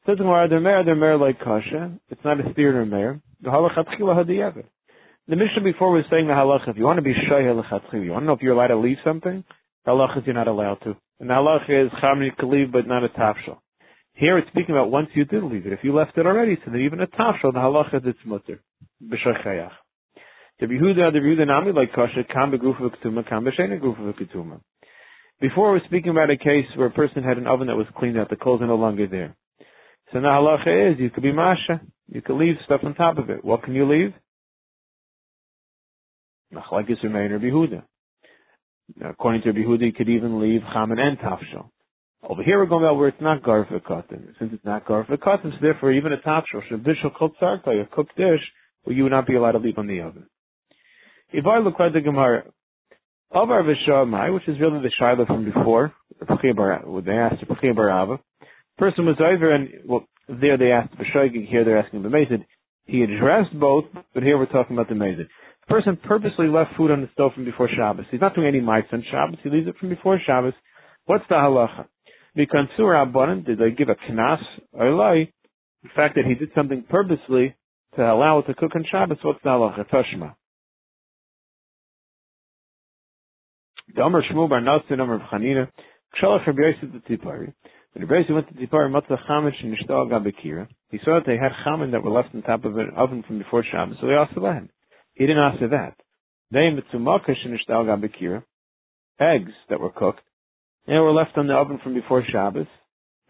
Says 0.06 0.18
the 0.18 0.24
Gemara, 0.24 0.48
they're 0.48 0.84
they're 0.84 0.96
mer 0.96 1.18
like 1.18 1.40
kasha. 1.40 1.98
It's 2.10 2.24
not 2.24 2.40
a 2.40 2.52
steer 2.54 2.80
or 2.80 2.86
mer. 2.86 3.22
The 3.42 3.50
halacha 3.50 3.86
hadiyavet. 4.00 4.66
The 5.28 5.36
Mishnah 5.36 5.64
before 5.64 5.92
was 5.92 6.04
saying 6.12 6.28
the 6.28 6.34
halacha, 6.34 6.70
if 6.70 6.78
you 6.78 6.84
want 6.84 6.98
to 6.98 7.02
be 7.02 7.14
shay 7.14 7.44
lechatchila, 7.44 8.04
you 8.04 8.12
want 8.12 8.24
to 8.24 8.28
know 8.28 8.34
if 8.34 8.42
you're 8.42 8.54
allowed 8.54 8.68
to 8.68 8.78
leave 8.78 8.98
something, 9.04 9.44
the 9.86 9.92
halacha 9.92 10.20
is 10.20 10.24
you're 10.26 10.36
not 10.36 10.48
allowed 10.48 10.80
to. 10.84 10.96
And 11.20 11.30
the 11.30 11.34
halacha 11.34 11.86
is 11.86 11.92
chamni 12.02 12.26
you 12.26 12.32
can 12.38 12.52
leave, 12.52 12.72
but 12.72 12.88
not 12.88 13.04
a 13.04 13.10
tafshel. 13.10 13.58
Here 14.14 14.38
it's 14.38 14.48
speaking 14.50 14.76
about 14.76 14.92
once 14.92 15.10
you 15.14 15.26
did 15.26 15.44
leave 15.44 15.66
it. 15.66 15.74
If 15.74 15.80
you 15.84 15.94
left 15.94 16.18
it 16.18 16.26
already, 16.26 16.58
so 16.64 16.72
then 16.72 16.82
even 16.82 17.02
a 17.02 17.08
tafshel, 17.08 17.54
the 17.54 17.60
halacha 17.60 17.96
is 17.96 18.02
it's 18.06 18.20
mutter. 18.26 18.62
B'shachayach. 19.04 19.72
The 20.60 20.68
Yehuda, 20.68 21.12
the 21.12 21.20
Yehuda 21.20 21.48
nami 21.48 21.72
like 21.72 21.94
kasha, 21.94 22.24
kam 22.32 22.52
begrufa 22.52 22.82
v'ketuma, 22.82 23.28
kam 23.28 23.46
b'shena 23.46 23.82
grufa 23.82 24.14
v'ketuma. 24.14 24.62
Before 25.42 25.72
we're 25.72 25.84
speaking 25.86 26.12
about 26.12 26.30
a 26.30 26.38
case 26.38 26.66
where 26.76 26.88
a 26.88 26.92
person 26.92 27.24
had 27.24 27.38
an 27.38 27.48
oven 27.48 27.68
that 27.68 27.76
was 27.76 27.88
cleaned 27.98 28.18
out, 28.20 28.30
the 28.30 28.36
coals 28.36 28.62
are 28.62 28.68
no 28.68 28.76
longer 28.76 29.08
there. 29.08 29.36
So 30.14 30.20
now 30.20 30.42
halacha 30.42 30.94
is 30.94 31.00
you 31.00 31.10
could 31.10 31.24
be 31.24 31.32
masha, 31.32 31.82
you 32.08 32.22
could 32.22 32.36
leave 32.36 32.56
stuff 32.66 32.82
on 32.84 32.94
top 32.94 33.18
of 33.18 33.30
it. 33.30 33.44
What 33.44 33.64
can 33.64 33.74
you 33.74 33.90
leave? 33.90 34.14
Machlekes 36.54 37.02
remain 37.02 37.32
Rabbi 37.32 37.46
Yehuda. 37.46 37.84
According 39.02 39.42
to 39.44 39.54
Yehuda, 39.54 39.86
you 39.86 39.94
could 39.94 40.10
even 40.10 40.40
leave 40.40 40.62
chaman 40.74 41.00
and 41.00 41.18
tafshel. 41.18 41.70
Over 42.28 42.44
here 42.44 42.60
we're 42.60 42.68
going 42.68 42.84
about 42.84 42.98
where 42.98 43.10
it's 43.10 43.22
not 43.22 43.44
garf 43.44 43.68
cotton. 43.86 44.36
Since 44.40 44.54
it's 44.54 44.66
not 44.66 44.86
garf 44.86 45.08
cotton, 45.22 45.52
so 45.52 45.58
therefore 45.62 45.92
even 45.92 46.14
a 46.14 46.18
tafshel, 46.18 46.62
shabishal 46.72 47.16
kol 47.18 47.32
tzarka, 47.42 47.82
a 47.82 47.86
cooked 47.86 48.16
dish, 48.16 48.42
well, 48.86 48.96
you 48.96 49.04
would 49.04 49.12
not 49.12 49.28
be 49.28 49.36
allowed 49.36 49.54
to 49.54 49.60
leave 49.60 49.78
on 49.78 49.88
the 49.88 50.02
oven. 50.02 50.28
If 51.32 51.46
I 51.46 51.60
look 51.60 51.80
at 51.80 51.94
the 51.94 52.02
Gemara, 52.02 52.44
Avar 53.34 53.64
Vishamai, 53.64 54.34
which 54.34 54.48
is 54.48 54.60
really 54.60 54.80
the 54.82 54.92
Shiloh 55.00 55.26
from 55.26 55.46
before, 55.46 55.94
when 56.20 57.04
they 57.06 57.12
asked 57.12 57.44
Pachia 57.48 57.74
Barava. 57.74 58.20
Person 58.78 59.06
was 59.06 59.18
over, 59.20 59.54
and 59.54 59.70
well, 59.86 60.06
there 60.28 60.58
they 60.58 60.72
asked 60.72 60.96
B'shoigig, 60.96 61.48
here 61.48 61.66
they're 61.66 61.80
asking 61.80 62.04
B'mezid. 62.04 62.46
He 62.86 63.02
addressed 63.02 63.58
both, 63.60 63.86
but 64.14 64.24
here 64.24 64.38
we're 64.38 64.46
talking 64.46 64.76
about 64.76 64.90
the 64.90 64.96
Mezid. 64.96 65.28
The 65.68 65.74
person 65.74 65.98
purposely 66.04 66.48
left 66.48 66.76
food 66.76 66.92
on 66.92 67.02
the 67.02 67.10
stove 67.14 67.34
from 67.34 67.46
before 67.46 67.70
Shabbos. 67.70 68.06
He's 68.12 68.22
not 68.22 68.36
doing 68.36 68.48
any 68.48 68.60
mites 68.60 68.88
on 68.92 69.04
Shabbos, 69.10 69.40
he 69.44 69.50
leaves 69.50 69.68
it 69.68 69.76
from 69.80 69.90
before 69.90 70.20
Shabbos. 70.26 70.54
What's 71.06 71.24
the 71.30 71.36
halacha? 71.36 71.86
Because 72.36 72.66
Surah 72.78 73.06
did 73.06 73.60
they 73.60 73.72
give 73.72 73.90
a 73.90 73.96
knas 74.12 74.40
or 74.74 74.92
lie? 74.92 75.32
The 75.84 75.90
fact 75.96 76.16
that 76.16 76.26
he 76.26 76.36
did 76.36 76.50
something 76.56 76.84
purposely 76.90 77.56
to 77.96 78.02
allow 78.02 78.40
it 78.40 78.48
to 78.48 78.54
cook 78.56 78.76
on 78.76 78.86
Shabbos, 78.90 79.18
what's 79.22 79.40
the 79.44 79.50
halacha? 79.50 79.90
Tashma. 79.90 80.36
The 83.96 84.02
Amr 84.02 84.24
Shmuel 84.24 84.50
Bar 84.50 84.62
Nasin 84.62 85.00
Amr 85.00 85.20
Chanina, 85.32 85.70
Kshalach 86.20 86.48
Rabbi 86.48 86.62
Yosef 86.62 86.94
the 86.94 87.16
Tipari. 87.16 87.54
When 87.94 88.08
Rabbi 88.08 88.22
Yosef 88.22 88.34
went 88.34 88.48
to 88.48 88.54
Tipari, 88.56 88.90
Matzah 88.90 89.20
Chametz 89.30 89.64
and 89.64 89.76
Nishtal 89.76 90.10
Gabekira, 90.10 90.68
he 90.90 91.00
saw 91.06 91.20
that 91.20 91.28
they 91.28 91.38
had 91.38 91.52
chamin 91.64 91.92
that 91.92 92.04
were 92.04 92.10
left 92.10 92.34
on 92.34 92.42
top 92.42 92.66
of 92.66 92.78
an 92.78 92.92
oven 92.98 93.24
from 93.28 93.38
before 93.38 93.64
Shabbos, 93.64 93.98
so 94.02 94.08
he 94.08 94.14
asked 94.14 94.36
Lehem. 94.36 94.70
He 95.16 95.26
didn't 95.26 95.44
ask 95.44 95.60
for 95.60 95.68
that. 95.70 95.96
Eggs 99.20 99.52
that 99.70 99.80
were 99.80 99.92
cooked, 99.92 100.22
and 100.88 101.04
were 101.04 101.12
left 101.12 101.38
on 101.38 101.48
the 101.48 101.54
oven 101.54 101.80
from 101.84 101.94
before 101.94 102.24
Shabbos, 102.30 102.68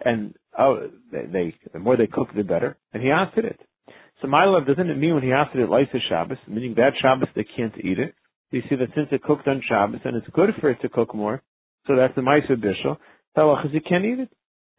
and 0.04 0.34
oh, 0.58 0.90
they, 1.12 1.25
they 1.32 1.56
the 1.72 1.80
more 1.80 1.98
they 1.98 2.08
cook, 2.08 2.30
the 2.36 2.44
better. 2.44 2.78
And 2.94 3.04
he 3.04 3.10
asked 3.10 3.38
it. 3.38 3.60
So 4.22 4.28
my 4.28 4.46
love 4.46 4.66
doesn't 4.66 4.90
it 4.90 4.98
mean 4.98 5.13
when 5.13 5.24
he 5.24 5.32
asked 5.32 5.56
it, 5.56 5.60
it 5.60 6.02
Shabbos, 6.10 6.38
meaning 6.48 6.75
that 6.75 6.94
Shabbos 7.02 7.30
they 7.36 7.46
can't 7.46 7.74
eat 7.78 8.00
it 8.00 8.16
you 8.54 8.62
see 8.70 8.75
that 8.75 8.90
since 8.96 9.08
it 9.12 9.24
cooked 9.24 9.48
on 9.48 9.62
Shabbos 9.68 10.02
and 10.06 10.16
it's 10.16 10.28
good 10.32 10.50
for 10.62 10.70
it 10.70 10.80
to 10.82 10.90
cook 10.90 11.16
more, 11.16 11.42
so 11.88 11.96
that's 11.96 12.16
the 12.16 12.22
Meiser 12.22 12.56
Bishel, 12.56 12.98
Halachas 13.36 13.74
you 13.74 13.82
can't 13.82 14.06
eat 14.06 14.20
it. 14.20 14.30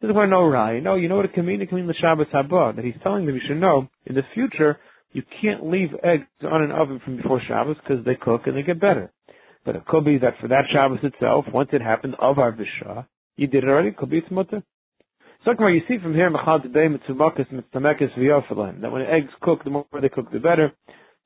This 0.01 0.09
is 0.09 0.15
why 0.15 0.27
no 0.27 0.43
Rai. 0.43 0.79
No, 0.81 0.95
you 0.95 1.09
know 1.09 1.17
what 1.17 1.25
it 1.25 1.33
can 1.33 1.45
mean? 1.45 1.61
It 1.61 1.67
can 1.67 1.77
mean 1.77 1.87
the 1.87 1.93
Shabbos 1.93 2.27
Haba. 2.33 2.75
That 2.75 2.85
he's 2.85 2.95
telling 3.03 3.25
them 3.25 3.35
you 3.35 3.41
should 3.47 3.59
know 3.59 3.89
in 4.05 4.15
the 4.15 4.21
future 4.33 4.79
you 5.15 5.23
can't 5.41 5.65
leave 5.65 5.91
eggs 6.03 6.27
on 6.43 6.61
an 6.61 6.73
oven 6.73 6.99
from 7.05 7.15
before 7.15 7.41
Shabbos 7.47 7.77
because 7.81 8.03
they 8.03 8.15
cook 8.15 8.41
and 8.47 8.57
they 8.57 8.63
get 8.63 8.81
better. 8.81 9.13
But 9.63 9.77
it 9.77 9.85
could 9.85 10.03
be 10.03 10.17
that 10.17 10.33
for 10.41 10.49
that 10.49 10.65
Shabbos 10.73 10.99
itself, 11.03 11.45
once 11.53 11.69
it 11.71 11.81
happened 11.81 12.15
of 12.19 12.37
our 12.37 12.51
Visha, 12.51 13.05
you 13.37 13.47
did 13.47 13.63
it 13.63 13.69
already, 13.69 13.91
could 13.91 14.09
be 14.09 14.17
it's 14.17 14.29
mutter. 14.29 14.61
So 15.45 15.51
you 15.69 15.81
see 15.87 15.99
from 16.03 16.15
here, 16.15 16.29
Machal 16.29 16.59
today, 16.59 16.87
Mitzumakas, 16.89 17.47
Mitztamekis, 17.49 18.13
V'yofalan, 18.19 18.81
that 18.81 18.91
when 18.91 19.03
eggs 19.03 19.31
cook, 19.41 19.63
the 19.63 19.69
more 19.69 19.85
they 20.01 20.09
cook, 20.09 20.33
the 20.33 20.39
better. 20.39 20.73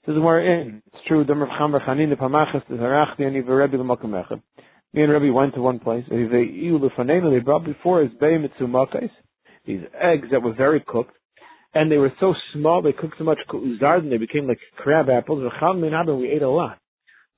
This 0.06 0.14
is 0.14 0.22
where 0.22 0.62
in. 0.62 0.84
It's 0.94 1.04
true. 1.08 1.26
The 1.26 1.34
the 1.34 1.46
the 2.10 3.98
the. 3.98 4.42
Me 4.94 5.04
and 5.04 5.12
Rebbe 5.12 5.34
went 5.34 5.56
to 5.56 5.62
one 5.62 5.80
place. 5.80 6.04
They 6.10 7.40
brought 7.40 7.66
before 7.66 8.04
us 8.04 8.12
Bay 8.20 8.38
Mitzumakais, 8.38 9.10
these 9.66 9.82
eggs 10.00 10.28
that 10.32 10.44
were 10.44 10.54
very 10.54 10.84
cooked, 10.88 11.16
and 11.74 11.92
they 11.92 11.98
were 11.98 12.14
so 12.20 12.34
small. 12.54 12.82
They 12.82 12.94
cooked 12.94 13.16
so 13.18 13.24
much 13.24 13.40
uzard 13.52 14.00
and 14.00 14.12
they 14.12 14.18
became 14.18 14.48
like 14.48 14.60
crab 14.78 15.08
apples. 15.10 15.40
We 15.42 16.30
ate 16.30 16.42
a 16.42 16.50
lot. 16.50 16.80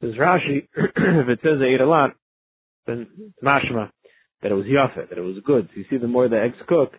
Says 0.02 0.14
Rashi, 0.16 0.68
if 0.76 1.30
it 1.30 1.40
says 1.44 1.60
they 1.60 1.74
ate 1.76 1.82
a 1.82 1.88
lot, 1.88 2.12
then 2.88 3.08
it's 3.20 3.44
mashma 3.44 3.92
that 4.42 4.52
it 4.52 4.56
was 4.56 4.66
yafa, 4.66 5.10
that 5.10 5.18
it 5.18 5.22
was 5.22 5.38
good. 5.46 5.68
So 5.72 5.80
you 5.80 5.86
see, 5.90 5.98
the 5.98 6.08
more 6.08 6.28
the 6.28 6.42
eggs 6.42 6.58
cook, 6.68 6.94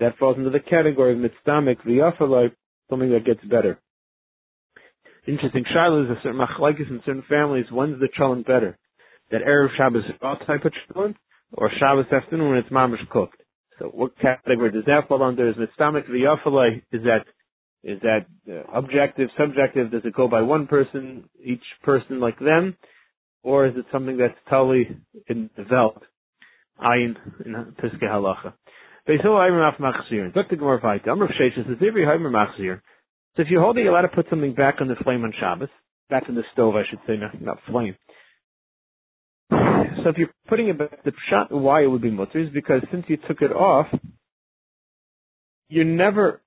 that 0.00 0.18
falls 0.18 0.36
into 0.36 0.50
the 0.50 0.60
category 0.60 1.12
of 1.12 1.18
mitzdamek 1.18 1.78
v'yafa 1.86 2.28
like 2.28 2.56
something 2.90 3.10
that 3.10 3.24
gets 3.24 3.44
better. 3.44 3.80
Interesting. 5.26 5.64
Shiloh 5.72 6.04
is 6.04 6.10
a 6.10 6.20
certain 6.22 6.40
machlekes 6.40 6.88
in 6.90 7.00
certain 7.04 7.24
families. 7.28 7.66
When's 7.70 7.98
the 7.98 8.08
cholent 8.18 8.46
better? 8.46 8.78
That 9.30 9.40
erev 9.40 9.68
Shabbos 9.76 10.04
is 10.04 10.12
all 10.22 10.36
type 10.36 10.64
of 10.64 10.72
cholent, 10.94 11.14
or 11.52 11.70
Shabbos 11.78 12.06
afternoon 12.12 12.50
when 12.50 12.58
it's 12.58 12.68
mamish 12.68 13.08
cooked. 13.10 13.40
So 13.78 13.86
what 13.86 14.18
category 14.18 14.70
does 14.70 14.84
that 14.86 15.08
fall 15.08 15.22
under? 15.22 15.48
Is 15.48 15.56
mitzdamek 15.56 16.08
v'yafa 16.08 16.82
Is 16.92 17.02
that 17.04 17.24
is 17.82 18.00
that 18.00 18.26
uh, 18.50 18.62
objective, 18.72 19.28
subjective? 19.38 19.90
Does 19.90 20.02
it 20.04 20.14
go 20.14 20.26
by 20.26 20.40
one 20.40 20.66
person, 20.66 21.28
each 21.42 21.62
person 21.82 22.18
like 22.18 22.38
them, 22.38 22.76
or 23.42 23.66
is 23.66 23.74
it 23.76 23.84
something 23.92 24.16
that's 24.16 24.38
totally 24.48 24.88
in 25.28 25.50
developed? 25.54 26.04
Ayin 26.82 27.14
in 27.44 27.52
Piskei 27.80 28.08
Halacha. 28.08 28.54
So 29.06 29.12
if 29.12 29.20
you're 33.50 33.60
holding, 33.60 33.84
you're 33.84 33.92
allowed 33.92 34.02
to 34.02 34.08
put 34.08 34.26
something 34.30 34.54
back 34.54 34.76
on 34.80 34.88
the 34.88 34.94
flame 35.04 35.24
on 35.24 35.32
Shabbos, 35.38 35.68
back 36.08 36.24
in 36.28 36.34
the 36.34 36.42
stove, 36.54 36.74
I 36.74 36.84
should 36.88 37.00
say, 37.06 37.16
not, 37.18 37.38
not 37.40 37.58
flame. 37.70 37.96
So 40.04 40.10
if 40.10 40.18
you're 40.18 40.34
putting 40.48 40.68
it 40.68 40.78
back, 40.78 41.02
the 41.02 41.12
shot 41.30 41.50
why 41.50 41.82
it 41.82 41.86
would 41.86 42.02
be 42.02 42.10
mutter 42.10 42.38
is 42.38 42.50
because 42.52 42.82
since 42.92 43.06
you 43.08 43.16
took 43.26 43.40
it 43.40 43.50
off, 43.50 43.86
you're 45.68 45.84
never 45.84 46.42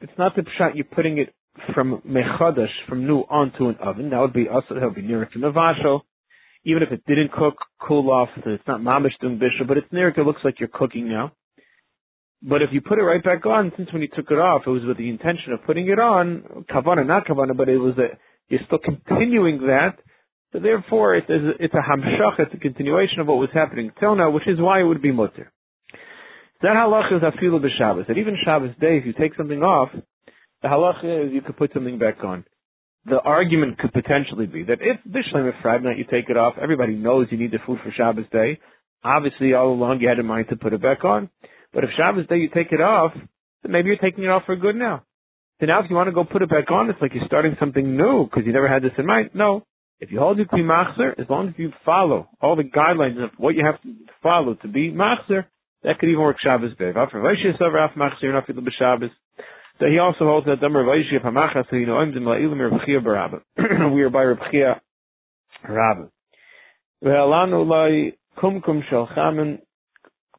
it's 0.00 0.12
not 0.16 0.36
the 0.36 0.42
pshat 0.42 0.76
you're 0.76 0.84
putting 0.84 1.18
it 1.18 1.34
from 1.74 2.00
mechadash, 2.06 2.68
from 2.88 3.04
new 3.04 3.20
onto 3.22 3.68
an 3.68 3.76
oven. 3.82 4.10
That 4.10 4.20
would 4.20 4.32
be 4.32 4.48
also 4.48 4.74
that 4.74 4.84
would 4.84 4.94
be 4.94 5.02
near 5.02 5.24
to 5.24 5.38
mavashal. 5.38 6.02
Even 6.64 6.82
if 6.82 6.92
it 6.92 7.02
didn't 7.06 7.32
cook, 7.32 7.56
cool 7.80 8.10
off, 8.10 8.28
so 8.44 8.50
it's 8.50 8.62
not 8.66 8.80
mamish 8.80 9.18
doing 9.20 9.38
bishul, 9.38 9.66
but 9.66 9.76
it's 9.76 9.92
near 9.92 10.08
it 10.08 10.18
looks 10.18 10.40
like 10.44 10.60
you're 10.60 10.68
cooking 10.72 11.08
now. 11.08 11.32
But 12.42 12.62
if 12.62 12.70
you 12.72 12.80
put 12.80 12.98
it 12.98 13.02
right 13.02 13.22
back 13.22 13.46
on, 13.46 13.72
since 13.76 13.92
when 13.92 14.02
you 14.02 14.08
took 14.14 14.30
it 14.30 14.38
off, 14.38 14.62
it 14.66 14.70
was 14.70 14.82
with 14.86 14.98
the 14.98 15.08
intention 15.08 15.52
of 15.52 15.64
putting 15.64 15.88
it 15.88 15.98
on, 15.98 16.64
kavana, 16.70 17.04
not 17.06 17.26
kavana, 17.26 17.56
but 17.56 17.68
it 17.68 17.78
was 17.78 17.94
a, 17.98 18.16
you're 18.48 18.60
still 18.66 18.78
continuing 18.78 19.58
that. 19.62 19.98
So 20.52 20.60
therefore, 20.60 21.14
it 21.16 21.24
is, 21.28 21.42
it's 21.60 21.74
a 21.74 21.76
hamshach, 21.76 22.38
it's 22.38 22.54
a 22.54 22.58
continuation 22.58 23.20
of 23.20 23.26
what 23.26 23.36
was 23.36 23.50
happening 23.52 23.92
till 24.00 24.16
now, 24.16 24.30
which 24.30 24.48
is 24.48 24.58
why 24.58 24.80
it 24.80 24.84
would 24.84 25.02
be 25.02 25.12
mutter. 25.12 25.52
That 26.62 26.74
halacha 26.74 27.18
is 27.18 27.22
afilu 27.22 27.60
b'Shabbos. 27.60 28.08
That 28.08 28.18
even 28.18 28.36
Shabbos 28.44 28.70
day, 28.80 28.96
if 28.98 29.06
you 29.06 29.12
take 29.12 29.36
something 29.36 29.62
off, 29.62 29.90
the 30.62 30.68
halacha 30.68 31.26
is 31.26 31.32
you 31.32 31.42
could 31.42 31.56
put 31.56 31.72
something 31.72 31.98
back 31.98 32.24
on. 32.24 32.44
The 33.04 33.20
argument 33.20 33.78
could 33.78 33.92
potentially 33.92 34.46
be 34.46 34.64
that 34.64 34.78
if 34.80 34.98
Bishlam 35.08 35.50
Friday 35.62 35.84
night 35.84 35.98
you 35.98 36.04
take 36.04 36.28
it 36.28 36.36
off, 36.36 36.54
everybody 36.60 36.94
knows 36.94 37.28
you 37.30 37.38
need 37.38 37.52
the 37.52 37.58
food 37.64 37.78
for 37.84 37.92
Shabbos 37.96 38.26
day. 38.32 38.58
Obviously, 39.04 39.54
all 39.54 39.72
along 39.72 40.00
you 40.00 40.08
had 40.08 40.18
in 40.18 40.26
mind 40.26 40.46
to 40.50 40.56
put 40.56 40.72
it 40.72 40.82
back 40.82 41.04
on. 41.04 41.30
But 41.72 41.84
if 41.84 41.90
Shabbos 41.96 42.26
day 42.26 42.38
you 42.38 42.48
take 42.48 42.72
it 42.72 42.80
off, 42.80 43.12
then 43.62 43.72
maybe 43.72 43.88
you're 43.88 43.98
taking 43.98 44.24
it 44.24 44.30
off 44.30 44.42
for 44.46 44.56
good 44.56 44.74
now. 44.74 45.04
So 45.60 45.66
now 45.66 45.82
if 45.82 45.90
you 45.90 45.96
want 45.96 46.08
to 46.08 46.12
go 46.12 46.24
put 46.24 46.42
it 46.42 46.50
back 46.50 46.70
on, 46.70 46.90
it's 46.90 47.00
like 47.00 47.14
you're 47.14 47.26
starting 47.26 47.56
something 47.60 47.96
new 47.96 48.24
because 48.24 48.44
you 48.46 48.52
never 48.52 48.68
had 48.68 48.82
this 48.82 48.92
in 48.98 49.06
mind. 49.06 49.30
No. 49.34 49.64
If 50.00 50.12
you 50.12 50.20
hold 50.20 50.38
to 50.38 50.44
be 50.44 50.62
machzer, 50.62 51.18
as 51.18 51.26
long 51.28 51.48
as 51.48 51.54
you 51.56 51.72
follow 51.84 52.28
all 52.40 52.54
the 52.54 52.62
guidelines 52.62 53.22
of 53.22 53.30
what 53.36 53.54
you 53.54 53.64
have 53.64 53.80
to 53.82 53.94
follow 54.22 54.54
to 54.54 54.68
be 54.68 54.92
machzer, 54.92 55.44
that 55.82 55.98
could 55.98 56.08
even 56.08 56.22
work 56.22 56.36
Shabbos 56.40 56.72
Bev. 56.78 56.94
So 59.80 59.86
he 59.86 59.98
also 59.98 60.24
holds 60.24 60.46
that 60.46 60.60
Damar 60.60 60.84
Vaishi 60.84 61.24
Hamachas 61.24 61.66
he 61.70 61.84
knows 61.84 62.14
him 62.14 62.24
La'ilim 62.24 62.70
Rebchia 62.70 63.00
Barabba. 63.00 63.42
We 63.94 64.02
are 64.02 64.10
by 64.10 64.24
Rebchia 64.24 64.80
Rabba. 65.68 66.10
Ve'alanu 67.04 67.66
Lai 67.66 68.16
Kumkum 68.40 68.82
Shel 68.90 69.08
Chamen 69.16 69.60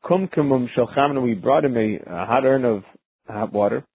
Kumkumum 0.04 0.68
Shel 0.76 0.90
Chamen 0.96 1.24
we 1.24 1.36
brought 1.36 1.64
him 1.64 1.78
a, 1.78 2.00
a 2.06 2.26
hot 2.26 2.46
urn 2.46 2.66
of 2.66 2.84
hot 3.28 3.54
water. 3.54 3.86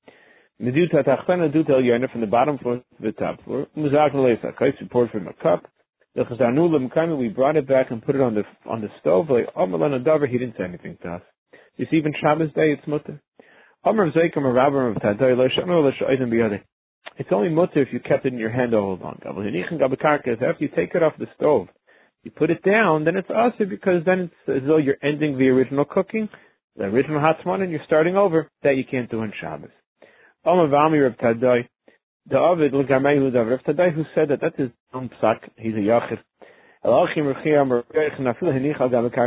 Meduta 0.62 1.02
Tachpena 1.04 1.52
Duta 1.52 1.70
El 1.70 2.08
from 2.08 2.20
the 2.20 2.26
bottom 2.28 2.58
floor 2.58 2.76
to 2.76 2.82
the 3.00 3.12
top 3.12 3.42
floor. 3.44 3.66
Muzak 3.76 4.14
Leisa 4.14 4.56
Kais 4.56 4.74
we 4.80 4.86
poured 4.86 5.10
from 5.10 5.26
a 5.26 5.32
cup. 5.42 5.64
We 6.16 7.28
brought 7.28 7.56
it 7.56 7.66
back 7.66 7.90
and 7.90 8.00
put 8.00 8.14
it 8.14 8.20
on 8.20 8.36
the 8.36 8.44
on 8.70 8.80
the 8.80 8.88
stove. 9.00 9.30
Like 9.30 9.48
oh, 9.56 9.66
he 9.66 10.38
didn't 10.38 10.54
say 10.56 10.62
anything 10.64 10.96
to 11.02 11.14
us. 11.14 11.22
You 11.76 11.86
see, 11.90 11.96
even 11.96 12.12
Shabbos 12.20 12.52
day, 12.54 12.70
it's 12.70 12.86
mutter. 12.86 13.20
It's 17.16 17.32
only 17.32 17.48
mutter 17.48 17.82
if 17.82 17.88
you 17.92 18.00
kept 18.00 18.24
it 18.24 18.32
in 18.32 18.38
your 18.38 18.50
hand 18.50 18.74
all 18.74 18.94
along. 18.94 19.18
After 19.26 19.44
you 20.60 20.68
take 20.68 20.94
it 20.94 21.02
off 21.02 21.14
the 21.18 21.26
stove, 21.36 21.66
you 22.22 22.30
put 22.30 22.50
it 22.50 22.62
down, 22.62 23.04
then 23.04 23.16
it's 23.16 23.28
also 23.34 23.64
because 23.68 24.04
then 24.06 24.20
it's 24.20 24.34
as 24.62 24.68
though 24.68 24.76
you're 24.76 24.96
ending 25.02 25.36
the 25.36 25.48
original 25.48 25.84
cooking, 25.84 26.28
the 26.76 26.84
original 26.84 27.20
hatzman, 27.20 27.62
and 27.62 27.72
you're 27.72 27.84
starting 27.86 28.16
over. 28.16 28.48
That 28.62 28.76
you 28.76 28.84
can't 28.88 29.10
do 29.10 29.20
on 29.20 29.32
Shabbos. 29.40 29.70
The 32.26 32.38
Ovid, 32.38 32.72
Rav 32.72 32.86
Tadai, 32.86 33.94
who 33.94 34.04
said 34.14 34.30
that 34.30 34.40
that's 34.40 34.56
his 34.56 34.70
own 34.94 35.10
psak, 35.20 35.40
he's 35.56 35.74
a 35.74 35.78
yachid. 35.78 36.18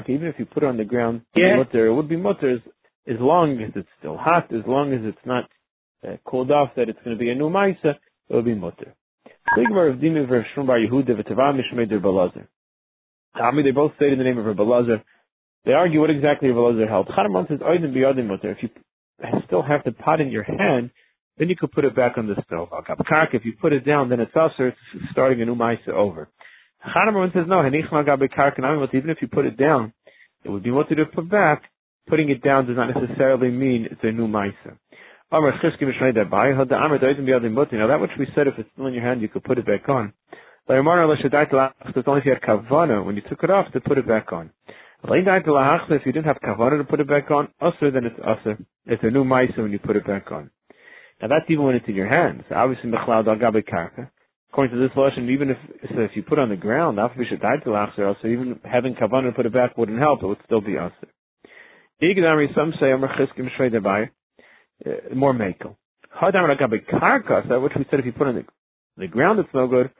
Even 0.09 0.27
if 0.27 0.39
you 0.39 0.45
put 0.45 0.63
it 0.63 0.67
on 0.67 0.77
the 0.77 0.85
ground, 0.85 1.21
yeah. 1.35 1.57
mutter, 1.57 1.87
it 1.87 1.93
would 1.93 2.09
be 2.09 2.15
mutter 2.15 2.53
as, 2.53 2.59
as 3.07 3.17
long 3.19 3.59
as 3.63 3.71
it's 3.75 3.89
still 3.99 4.17
hot, 4.17 4.51
as 4.53 4.61
long 4.67 4.93
as 4.93 5.01
it's 5.03 5.25
not 5.25 5.45
uh, 6.07 6.17
cooled 6.25 6.51
off 6.51 6.69
that 6.75 6.89
it's 6.89 6.99
going 7.03 7.15
to 7.15 7.19
be 7.19 7.31
a 7.31 7.35
new 7.35 7.49
maisa, 7.49 7.95
it 8.29 8.31
will 8.33 8.43
be 8.43 8.53
mutter. 8.53 8.93
They 9.55 9.63
both 13.71 13.91
say 13.99 14.11
in 14.11 14.17
the 14.17 14.23
name 14.23 14.37
of 14.37 14.45
Rabbi 14.45 14.63
Lazar. 14.63 15.03
They 15.65 15.73
argue 15.73 16.01
what 16.01 16.09
exactly 16.09 16.49
Rabbi 16.49 16.59
Lazar 16.59 16.87
held. 16.87 17.07
Says, 17.47 17.59
If 17.59 18.57
you 18.61 18.69
still 19.45 19.63
have 19.63 19.83
the 19.83 19.91
pot 19.91 20.21
in 20.21 20.29
your 20.29 20.43
hand, 20.43 20.91
then 21.37 21.49
you 21.49 21.55
could 21.55 21.71
put 21.71 21.85
it 21.85 21.95
back 21.95 22.17
on 22.17 22.27
the 22.27 22.35
stove. 22.45 22.69
If 23.33 23.45
you 23.45 23.53
put 23.61 23.73
it 23.73 23.85
down, 23.85 24.09
then 24.09 24.19
it's 24.19 24.31
also 24.35 24.71
starting 25.11 25.41
a 25.41 25.45
new 25.45 25.55
maisa 25.55 25.89
over. 25.89 26.29
Chanamon 26.85 27.33
says 27.33 27.45
no. 27.47 27.65
Even 27.65 29.09
if 29.09 29.21
you 29.21 29.27
put 29.27 29.45
it 29.45 29.57
down, 29.57 29.93
it 30.43 30.49
would 30.49 30.63
be 30.63 30.71
what 30.71 30.89
to 30.89 31.05
put 31.05 31.29
back. 31.29 31.63
Putting 32.07 32.29
it 32.29 32.41
down 32.41 32.67
does 32.67 32.77
not 32.77 32.89
necessarily 32.95 33.51
mean 33.51 33.87
it's 33.91 34.01
a 34.03 34.11
new 34.11 34.27
maisa. 34.27 34.77
Now 35.29 35.41
that 35.41 35.59
which 37.99 38.11
we 38.17 38.27
said, 38.33 38.47
if 38.47 38.57
it's 38.57 38.69
still 38.73 38.87
in 38.87 38.93
your 38.93 39.03
hand, 39.03 39.21
you 39.21 39.27
could 39.27 39.43
put 39.43 39.57
it 39.57 39.65
back 39.65 39.89
on. 39.89 40.13
It's 40.69 42.07
only 42.07 42.19
if 42.19 42.25
you 42.25 42.33
had 42.33 42.41
kavana 42.41 43.05
when 43.05 43.15
you 43.15 43.21
took 43.29 43.43
it 43.43 43.49
off 43.49 43.71
to 43.73 43.81
put 43.81 43.97
it 43.97 44.07
back 44.07 44.31
on. 44.31 44.51
If 45.03 46.05
you 46.05 46.11
didn't 46.13 46.25
have 46.25 46.39
kavana 46.41 46.77
to 46.77 46.85
put 46.85 47.01
it 47.01 47.09
back 47.09 47.29
on, 47.29 47.49
usher, 47.59 47.91
then 47.91 48.05
it's 48.05 48.19
usher. 48.25 48.57
It's 48.85 49.03
a 49.03 49.11
new 49.11 49.25
maisa 49.25 49.57
when 49.57 49.71
you 49.71 49.79
put 49.79 49.97
it 49.97 50.07
back 50.07 50.31
on. 50.31 50.49
Now 51.21 51.27
that's 51.29 51.49
even 51.49 51.65
when 51.65 51.75
it's 51.75 51.87
in 51.87 51.95
your 51.95 52.07
hands. 52.09 52.43
Obviously, 52.53 52.91
mechlal 52.91 53.27
al 53.27 53.35
gabe 53.35 53.65
karka. 53.65 54.09
According 54.51 54.75
to 54.75 54.87
this 54.87 54.95
lesson, 54.95 55.29
even 55.29 55.49
if 55.49 55.57
so 55.89 56.01
if 56.01 56.11
you 56.15 56.23
put 56.23 56.39
on 56.39 56.49
the 56.49 56.55
ground, 56.55 56.97
so 56.97 58.15
even 58.27 58.59
having 58.63 58.95
kavanah 58.95 59.35
put 59.35 59.45
it 59.45 59.53
back 59.53 59.77
wouldn't 59.77 59.99
help; 59.99 60.23
it 60.23 60.27
would 60.27 60.37
still 60.45 60.61
be 60.61 60.73
aser. 60.73 60.93
Igdami, 62.01 62.53
some 62.55 62.73
say 62.79 62.91
amar 62.91 63.09
cheskim 63.17 63.47
shvei 63.59 64.09
uh, 64.85 65.15
more 65.15 65.33
makel. 65.33 65.75
Hadam 66.21 66.47
ragabe 66.47 66.85
karka, 66.91 67.47
that 67.49 67.59
which 67.59 67.73
we 67.75 67.85
said 67.89 67.99
if 67.99 68.05
you 68.05 68.13
put 68.13 68.27
on 68.27 68.35
the 68.35 68.45
the 68.97 69.07
ground, 69.07 69.39
it's 69.39 69.49
no 69.53 69.67
good. 69.67 69.91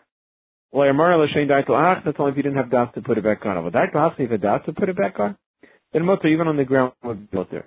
Well, 0.72 0.88
amar 0.88 1.18
l'shein 1.18 1.48
die 1.48 1.62
to 1.64 2.02
that's 2.06 2.18
only 2.20 2.32
if 2.32 2.38
you 2.38 2.44
didn't 2.44 2.58
have 2.58 2.72
das 2.72 2.90
to 2.96 3.02
put 3.02 3.18
it 3.18 3.24
back 3.24 3.46
on. 3.46 3.62
Well, 3.62 3.72
die 3.72 3.88
to 3.88 4.12
if 4.20 4.32
you 4.32 4.38
das 4.38 4.62
to 4.66 4.74
put 4.74 4.90
it 4.90 4.98
back 4.98 5.20
on, 5.20 5.38
then 5.94 6.06
mutter 6.06 6.28
even 6.28 6.48
on 6.48 6.58
the 6.58 6.66
ground 6.66 6.94
would 7.04 7.30
be 7.32 7.38
mutter. 7.38 7.66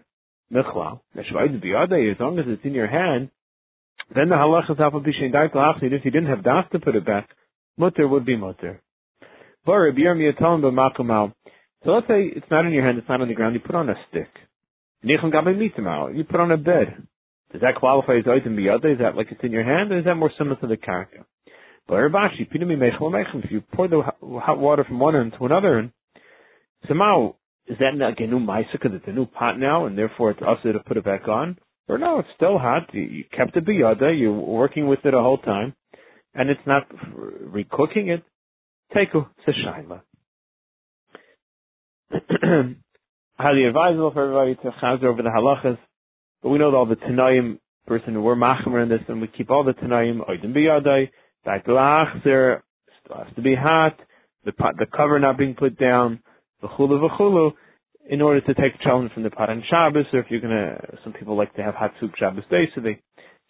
Mechlal, 0.52 1.00
as 1.16 1.24
long 1.32 2.38
as 2.38 2.44
it's 2.48 2.64
in 2.64 2.74
your 2.74 2.88
hand, 2.88 3.30
then 4.14 4.28
the 4.28 4.34
halacha 4.34 4.72
is 4.72 4.80
alpha 4.80 5.00
bishin 5.00 5.32
daita 5.32 5.56
achid. 5.56 5.92
If 5.92 6.04
you 6.04 6.10
didn't 6.10 6.28
have 6.28 6.42
das 6.42 6.64
to 6.72 6.78
put 6.80 6.96
it 6.96 7.04
back, 7.04 7.30
mutter 7.78 8.06
would 8.08 8.24
be 8.24 8.36
mutter. 8.36 8.82
So 9.66 9.72
let's 11.92 12.06
say 12.08 12.24
it's 12.34 12.50
not 12.50 12.66
in 12.66 12.72
your 12.72 12.84
hand, 12.84 12.98
it's 12.98 13.08
not 13.08 13.20
on 13.20 13.28
the 13.28 13.34
ground. 13.34 13.54
You 13.54 13.60
put 13.60 13.74
on 13.74 13.88
a 13.88 13.94
stick. 14.08 14.28
You 15.02 15.18
put 15.18 16.40
on 16.40 16.50
a 16.50 16.56
bed. 16.56 17.06
Does 17.52 17.60
that 17.62 17.74
qualify 17.76 18.18
as 18.18 18.24
item 18.26 18.56
biyada? 18.56 18.92
Is 18.92 18.98
that 19.00 19.16
like 19.16 19.30
it's 19.30 19.42
in 19.42 19.52
your 19.52 19.64
hand, 19.64 19.92
or 19.92 19.98
is 19.98 20.04
that 20.04 20.14
more 20.14 20.30
similar 20.38 20.56
to 20.56 20.66
the 20.66 20.76
karka? 20.76 21.24
If 21.92 23.50
you 23.50 23.60
pour 23.74 23.88
the 23.88 24.02
hot 24.22 24.58
water 24.58 24.84
from 24.84 25.00
one 25.00 25.16
end 25.16 25.34
to 25.38 25.46
another 25.46 25.78
end, 25.78 25.92
somehow 26.86 27.34
is 27.66 27.78
that 27.78 27.96
like 27.96 28.20
a 28.20 28.26
new 28.26 28.38
maisa 28.38 28.72
because 28.72 28.92
it's 28.94 29.08
a 29.08 29.12
new 29.12 29.26
pot 29.26 29.58
now, 29.58 29.86
and 29.86 29.98
therefore 29.98 30.30
it's 30.30 30.42
also 30.46 30.72
to 30.72 30.78
put 30.80 30.96
it 30.96 31.04
back 31.04 31.26
on? 31.28 31.58
Or 31.90 31.98
no, 31.98 32.20
it's 32.20 32.28
still 32.36 32.56
hot. 32.56 32.88
You, 32.92 33.02
you 33.02 33.24
kept 33.36 33.56
it 33.56 33.66
biyada. 33.66 34.16
You're 34.16 34.32
working 34.32 34.86
with 34.86 35.00
it 35.04 35.12
a 35.12 35.18
whole 35.18 35.38
time, 35.38 35.74
and 36.34 36.48
it's 36.48 36.60
not 36.64 36.88
recooking 36.88 38.14
it. 38.14 38.22
Teku, 38.94 39.26
it's 39.38 39.48
a 39.48 39.52
shaila. 39.66 40.02
Highly 43.38 43.64
advisable 43.64 44.12
for 44.12 44.22
everybody 44.22 44.54
to 44.54 44.70
chazer 44.80 45.04
over 45.04 45.22
the 45.22 45.30
halachas, 45.30 45.78
but 46.42 46.50
we 46.50 46.58
know 46.58 46.70
that 46.70 46.76
all 46.76 46.86
the 46.86 46.94
Tanaim 46.94 47.58
person 47.88 48.14
who 48.14 48.22
were 48.22 48.36
machmer 48.36 48.80
in 48.80 48.88
this, 48.88 49.00
and 49.08 49.20
we 49.20 49.26
keep 49.26 49.50
all 49.50 49.64
the 49.64 49.72
Tanaim 49.72 50.20
oidim 50.28 50.54
biyadai, 50.54 51.10
daitlachzer, 51.44 52.60
has 53.16 53.34
to 53.34 53.42
be 53.42 53.56
hot, 53.56 53.98
the 54.44 54.52
pot, 54.52 54.74
the 54.78 54.86
cover 54.86 55.18
not 55.18 55.36
being 55.36 55.54
put 55.54 55.76
down, 55.76 56.20
the 56.62 56.68
chulu 56.68 57.00
v'chulu, 57.08 57.52
in 58.08 58.22
order 58.22 58.40
to 58.40 58.54
take 58.54 58.80
challenge 58.80 59.12
from 59.12 59.22
the 59.22 59.30
pot 59.30 59.50
on 59.50 59.62
Shabbos, 59.68 60.06
or 60.12 60.20
if 60.20 60.26
you're 60.30 60.40
gonna, 60.40 60.78
some 61.04 61.12
people 61.12 61.36
like 61.36 61.54
to 61.54 61.62
have 61.62 61.74
hot 61.74 61.92
soup 62.00 62.12
Shabbos 62.18 62.44
day, 62.50 62.68
so 62.74 62.80
they 62.80 63.00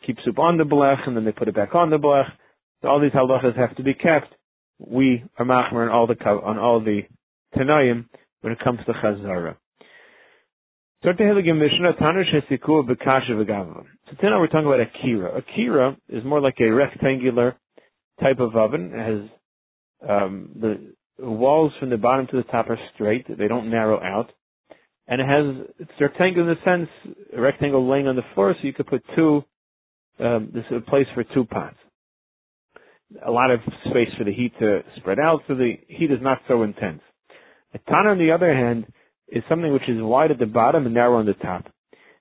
keep 0.06 0.16
soup 0.24 0.38
on 0.38 0.58
the 0.58 0.64
blech 0.64 1.06
and 1.06 1.16
then 1.16 1.24
they 1.24 1.32
put 1.32 1.48
it 1.48 1.54
back 1.54 1.74
on 1.74 1.90
the 1.90 1.98
blech. 1.98 2.30
So 2.82 2.88
all 2.88 3.00
these 3.00 3.12
halachas 3.12 3.56
have 3.56 3.76
to 3.76 3.82
be 3.82 3.94
kept. 3.94 4.34
We 4.78 5.24
are 5.38 5.44
machmer 5.44 5.84
on 5.86 5.90
all 5.90 6.06
the 6.06 6.14
on 6.26 6.58
all 6.58 6.80
the 6.80 7.02
tanayim 7.56 8.06
when 8.40 8.52
it 8.52 8.58
comes 8.60 8.80
to 8.86 8.92
chazara. 8.92 9.56
So 11.02 11.12
today 11.12 11.30
we're 11.32 11.42
talking 14.46 14.66
about 14.66 14.80
a 14.80 14.90
kira. 15.02 15.38
A 15.38 15.42
kira 15.42 15.96
is 16.08 16.24
more 16.24 16.40
like 16.40 16.60
a 16.60 16.70
rectangular 16.70 17.56
type 18.20 18.38
of 18.38 18.54
oven. 18.56 18.92
It 18.94 18.98
has 18.98 19.20
um, 20.08 20.50
the 20.60 20.94
walls 21.18 21.72
from 21.78 21.90
the 21.90 21.96
bottom 21.96 22.26
to 22.28 22.36
the 22.36 22.42
top 22.44 22.68
are 22.68 22.78
straight; 22.94 23.26
they 23.38 23.48
don't 23.48 23.70
narrow 23.70 23.98
out, 24.02 24.30
and 25.10 25.20
it 25.20 25.26
has 25.26 25.66
it's 25.80 25.90
rectangular 26.00 26.48
in 26.48 26.56
the 26.56 26.64
sense 26.64 27.16
a 27.36 27.40
rectangle 27.40 27.86
laying 27.90 28.06
on 28.06 28.16
the 28.16 28.22
floor, 28.34 28.54
so 28.54 28.66
you 28.66 28.72
could 28.72 28.86
put 28.86 29.02
two. 29.16 29.42
Um, 30.20 30.50
this 30.54 30.64
is 30.70 30.76
a 30.76 30.90
place 30.90 31.06
for 31.14 31.24
two 31.24 31.44
pots. 31.44 31.76
A 33.26 33.30
lot 33.30 33.50
of 33.50 33.58
space 33.90 34.10
for 34.16 34.24
the 34.24 34.32
heat 34.32 34.52
to 34.60 34.82
spread 34.96 35.18
out, 35.18 35.40
so 35.48 35.56
the 35.56 35.72
heat 35.88 36.12
is 36.12 36.20
not 36.22 36.38
so 36.46 36.62
intense. 36.62 37.00
A 37.74 37.78
tana, 37.90 38.10
on 38.10 38.18
the 38.18 38.30
other 38.30 38.54
hand, 38.54 38.86
is 39.28 39.42
something 39.48 39.72
which 39.72 39.88
is 39.88 40.00
wide 40.00 40.30
at 40.30 40.38
the 40.38 40.46
bottom 40.46 40.86
and 40.86 40.94
narrow 40.94 41.18
on 41.18 41.26
the 41.26 41.34
top. 41.34 41.64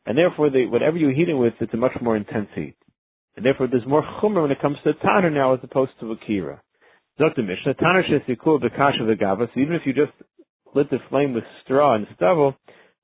And 0.08 0.18
therefore, 0.18 0.50
the, 0.50 0.66
whatever 0.66 0.98
you 0.98 1.10
heat 1.10 1.30
it 1.30 1.36
with, 1.36 1.54
it's 1.60 1.74
a 1.74 1.78
much 1.78 1.92
more 2.02 2.18
intense 2.18 2.50
heat. 2.56 2.76
And 3.36 3.46
therefore, 3.46 3.68
there's 3.68 3.86
more 3.86 4.02
chumrah 4.20 4.42
when 4.42 4.52
it 4.52 4.62
comes 4.62 4.78
to 4.84 4.94
tanner 4.96 5.30
now 5.30 5.54
as 5.54 5.60
opposed 5.62 5.92
to 6.00 6.12
akira. 6.12 6.62
Dr. 7.20 7.44
Mishnah, 7.44 7.76
tanner 7.76 8.04
shesikul 8.04 8.60
bekasha 8.60 9.02
v'gava, 9.02 9.48
so 9.54 9.60
even 9.60 9.76
if 9.76 9.82
you 9.86 9.94
just 9.94 10.14
lit 10.76 10.90
the 10.90 10.98
flame 11.10 11.34
with 11.34 11.44
straw 11.64 11.96
and 11.96 12.08
stubble, 12.16 12.56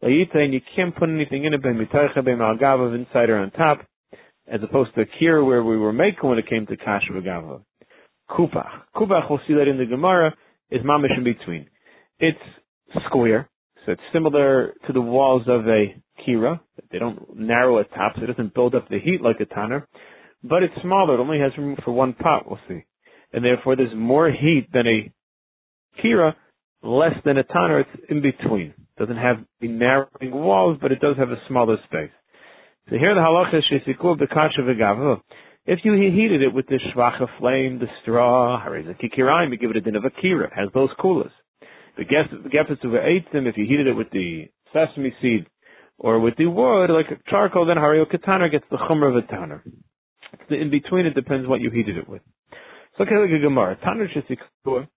and 0.01 0.13
you 0.53 0.61
can't 0.75 0.95
put 0.95 1.09
anything 1.09 1.45
in 1.45 1.53
it, 1.53 1.61
inside 1.65 3.29
or 3.29 3.37
on 3.37 3.51
top, 3.51 3.85
as 4.47 4.59
opposed 4.63 4.93
to 4.95 5.01
akira 5.01 5.43
where 5.43 5.63
we 5.63 5.77
were 5.77 5.93
making 5.93 6.29
when 6.29 6.37
it 6.37 6.47
came 6.47 6.65
to 6.67 6.77
kasha 6.77 7.11
v'gava. 7.11 7.61
Kupach. 8.29 8.69
Kupach, 8.95 9.29
we'll 9.29 9.39
see 9.47 9.53
that 9.55 9.67
in 9.67 9.77
the 9.77 9.85
Gemara, 9.85 10.35
is 10.69 10.81
mamish 10.81 11.17
in 11.17 11.23
between. 11.23 11.67
It's 12.19 12.37
square, 13.07 13.49
so 13.85 13.91
it's 13.91 14.01
similar 14.13 14.73
to 14.87 14.93
the 14.93 15.01
walls 15.01 15.43
of 15.47 15.67
a 15.67 15.95
kira. 16.25 16.59
They 16.91 16.99
don't 16.99 17.37
narrow 17.37 17.79
at 17.79 17.89
top, 17.93 18.13
so 18.15 18.23
it 18.23 18.27
doesn't 18.27 18.53
build 18.53 18.75
up 18.75 18.87
the 18.89 18.99
heat 18.99 19.21
like 19.21 19.39
a 19.39 19.45
tanner. 19.45 19.87
But 20.43 20.63
it's 20.63 20.73
smaller. 20.81 21.15
It 21.15 21.19
only 21.19 21.39
has 21.39 21.57
room 21.57 21.77
for 21.83 21.91
one 21.91 22.13
pot, 22.13 22.47
we'll 22.47 22.59
see. 22.67 22.83
And 23.33 23.43
therefore 23.43 23.75
there's 23.75 23.95
more 23.95 24.29
heat 24.29 24.67
than 24.71 24.87
a 24.87 25.11
kira, 26.01 26.35
less 26.85 27.15
than 27.25 27.37
a 27.37 27.43
tanner. 27.43 27.81
It's 27.81 28.03
in 28.09 28.21
between. 28.21 28.67
It 28.67 28.99
doesn't 28.99 29.17
have 29.17 29.37
the 29.59 29.67
narrowing 29.67 30.31
walls, 30.31 30.77
but 30.81 30.91
it 30.91 31.01
does 31.01 31.17
have 31.17 31.29
a 31.29 31.41
smaller 31.47 31.77
space. 31.85 32.11
So 32.89 32.97
here 32.97 33.15
the 33.15 33.21
halacha 33.21 33.61
shesikul 33.71 34.19
b'kasha 34.19 34.59
v'gavah. 34.59 35.21
If 35.65 35.79
you 35.83 35.93
heated 35.93 36.43
it 36.43 36.53
with 36.53 36.67
the 36.67 36.79
shvacha 36.93 37.27
flame, 37.39 37.79
the 37.79 37.87
straw, 38.01 38.63
kikiraim, 38.63 39.49
you 39.49 39.57
give 39.57 39.71
it 39.71 39.77
a 39.77 39.81
din 39.81 39.95
of 39.95 40.03
a. 40.05 40.09
It 40.09 40.51
has 40.55 40.69
those 40.75 40.89
coolers. 40.99 41.31
The 41.97 42.03
gefetz 42.03 42.83
of 42.83 42.91
them. 42.91 43.47
if 43.47 43.57
you 43.57 43.65
heated 43.65 43.87
it 43.87 43.93
with 43.93 44.11
the 44.11 44.49
sesame 44.71 45.15
seed 45.21 45.47
or 45.97 46.19
with 46.19 46.35
the 46.37 46.45
wood, 46.45 46.91
like 46.91 47.07
charcoal, 47.27 47.65
then 47.65 47.77
hario 47.77 48.07
katana 48.07 48.49
gets 48.49 48.65
the 48.69 48.77
chumra 48.77 49.09
of 49.09 49.23
a 49.23 49.27
tanner. 49.27 49.63
In 50.49 50.69
between, 50.69 51.07
it 51.07 51.15
depends 51.15 51.47
what 51.47 51.61
you 51.61 51.71
heated 51.71 51.97
it 51.97 52.07
with. 52.07 52.21
So 52.97 53.05
okay, 53.05 53.17
like 53.17 53.31
a 53.31 53.39
gemara. 53.39 53.77
Tanner 53.83 54.07
shesikur. 54.07 54.87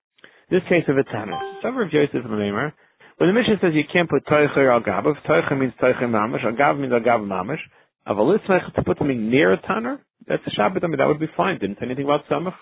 This 0.50 0.62
case 0.66 0.84
of 0.88 0.96
a 0.96 1.04
tanner. 1.04 1.38
Sever 1.62 1.82
of 1.82 1.90
Joseph 1.90 2.24
Lemeimer. 2.24 2.72
When 3.18 3.28
the 3.28 3.34
mission 3.34 3.58
says 3.60 3.72
you 3.74 3.84
can't 3.92 4.08
put 4.08 4.24
toicher 4.24 4.72
al 4.72 4.80
gabav, 4.80 5.14
toicher 5.28 5.58
means 5.58 5.74
toicher 5.82 6.08
mamish, 6.08 6.42
al 6.42 6.56
gav 6.56 6.78
means 6.78 6.92
al 6.92 7.00
gav 7.00 7.20
mamish. 7.20 7.60
Avalismech 8.06 8.74
to 8.74 8.82
put 8.82 8.96
something 8.96 9.28
near 9.28 9.52
a 9.52 9.60
tanner, 9.60 10.00
that's 10.26 10.42
a 10.46 10.50
Shabbat. 10.58 10.82
I 10.82 10.86
mean, 10.86 10.96
that 10.96 11.06
would 11.06 11.20
be 11.20 11.28
fine. 11.36 11.58
Didn't 11.58 11.76
say 11.78 11.84
anything 11.84 12.04
about 12.04 12.26
samach. 12.30 12.54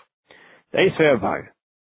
The 0.73 0.79
Eisvei 0.79 1.17
Avai. 1.17 1.47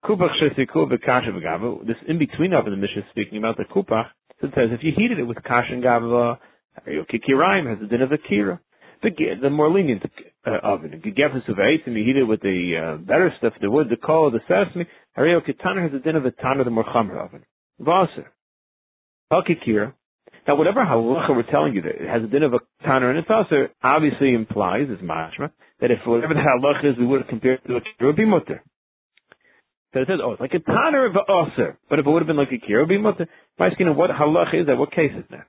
Kupach 0.03 0.31
shesiku 0.41 0.91
b'kasha 0.91 1.29
v'gava. 1.29 1.87
This 1.87 1.95
in 2.05 2.19
between 2.19 2.51
of 2.51 2.65
the 2.65 2.73
is 2.73 3.05
speaking 3.11 3.37
about 3.37 3.55
the 3.55 3.63
kupach. 3.63 4.07
So 4.41 4.47
it 4.47 4.53
says 4.55 4.69
if 4.71 4.83
you 4.83 4.91
heated 4.93 5.19
it 5.19 5.23
with 5.23 5.37
kasha 5.43 5.71
and 5.71 5.83
gava, 5.83 6.37
kikiraim 6.85 7.69
has 7.69 7.79
the 7.79 7.87
din 7.87 8.01
of 8.01 8.09
the 8.09 8.17
kira. 8.17 8.59
The, 9.03 9.11
the 9.41 9.49
more 9.49 9.71
lenient 9.71 10.03
uh, 10.45 10.57
oven. 10.63 11.01
Gefes 11.05 11.47
of 11.47 11.57
and 11.59 11.95
you 11.95 12.03
heat 12.03 12.17
it 12.17 12.23
with 12.23 12.41
the 12.41 12.73
uh, 12.75 12.97
better 12.97 13.31
stuff, 13.37 13.53
the 13.61 13.69
wood, 13.69 13.87
the 13.89 13.95
coal, 13.95 14.31
the 14.31 14.39
sesame. 14.47 14.87
Hario 15.17 15.41
kitana 15.41 15.83
has 15.83 15.93
a 15.93 16.03
din 16.03 16.15
of 16.15 16.25
a 16.25 16.31
tana, 16.31 16.63
the 16.63 16.69
more 16.69 16.83
chamer 16.83 17.23
oven. 17.23 17.43
Vaser. 17.81 18.25
Hakikira. 19.31 19.93
Now, 20.47 20.55
whatever 20.55 20.79
halacha 20.85 21.35
we're 21.35 21.51
telling 21.51 21.73
you 21.73 21.81
that 21.81 21.95
it 22.01 22.07
has 22.07 22.23
a 22.23 22.27
din 22.27 22.43
of 22.43 22.53
a 22.53 22.59
tanner 22.83 23.09
and 23.09 23.19
it's 23.19 23.29
also 23.29 23.67
obviously 23.83 24.33
implies, 24.33 24.87
as 24.91 24.99
mashma, 24.99 25.51
that 25.81 25.91
if 25.91 25.99
whatever 26.05 26.33
the 26.33 26.39
halacha 26.39 26.91
is, 26.91 26.97
we 26.97 27.05
would 27.05 27.21
have 27.21 27.29
compared 27.29 27.59
it 27.63 27.67
to 27.67 27.75
a 27.75 27.81
kira, 27.81 27.83
it 27.99 28.05
would 28.05 28.15
be 28.15 28.25
mutter. 28.25 28.63
So 29.93 30.01
it 30.01 30.07
says, 30.07 30.19
oh, 30.23 30.33
it's 30.33 30.41
like 30.41 30.53
a 30.53 30.59
tanner 30.59 31.05
of 31.07 31.15
a 31.15 31.31
osir. 31.31 31.77
But 31.89 31.99
if 31.99 32.05
it 32.05 32.09
would 32.09 32.21
have 32.21 32.27
been 32.27 32.37
like 32.37 32.51
a 32.51 32.63
kira, 32.63 32.77
it 32.77 32.79
would 32.81 32.89
be 32.89 32.97
mutter. 32.97 33.27
My 33.57 33.71
skin, 33.71 33.93
what 33.95 34.11
halacha 34.11 34.61
is 34.61 34.67
that? 34.67 34.77
What 34.77 34.91
case 34.91 35.11
is 35.17 35.25
that? 35.31 35.47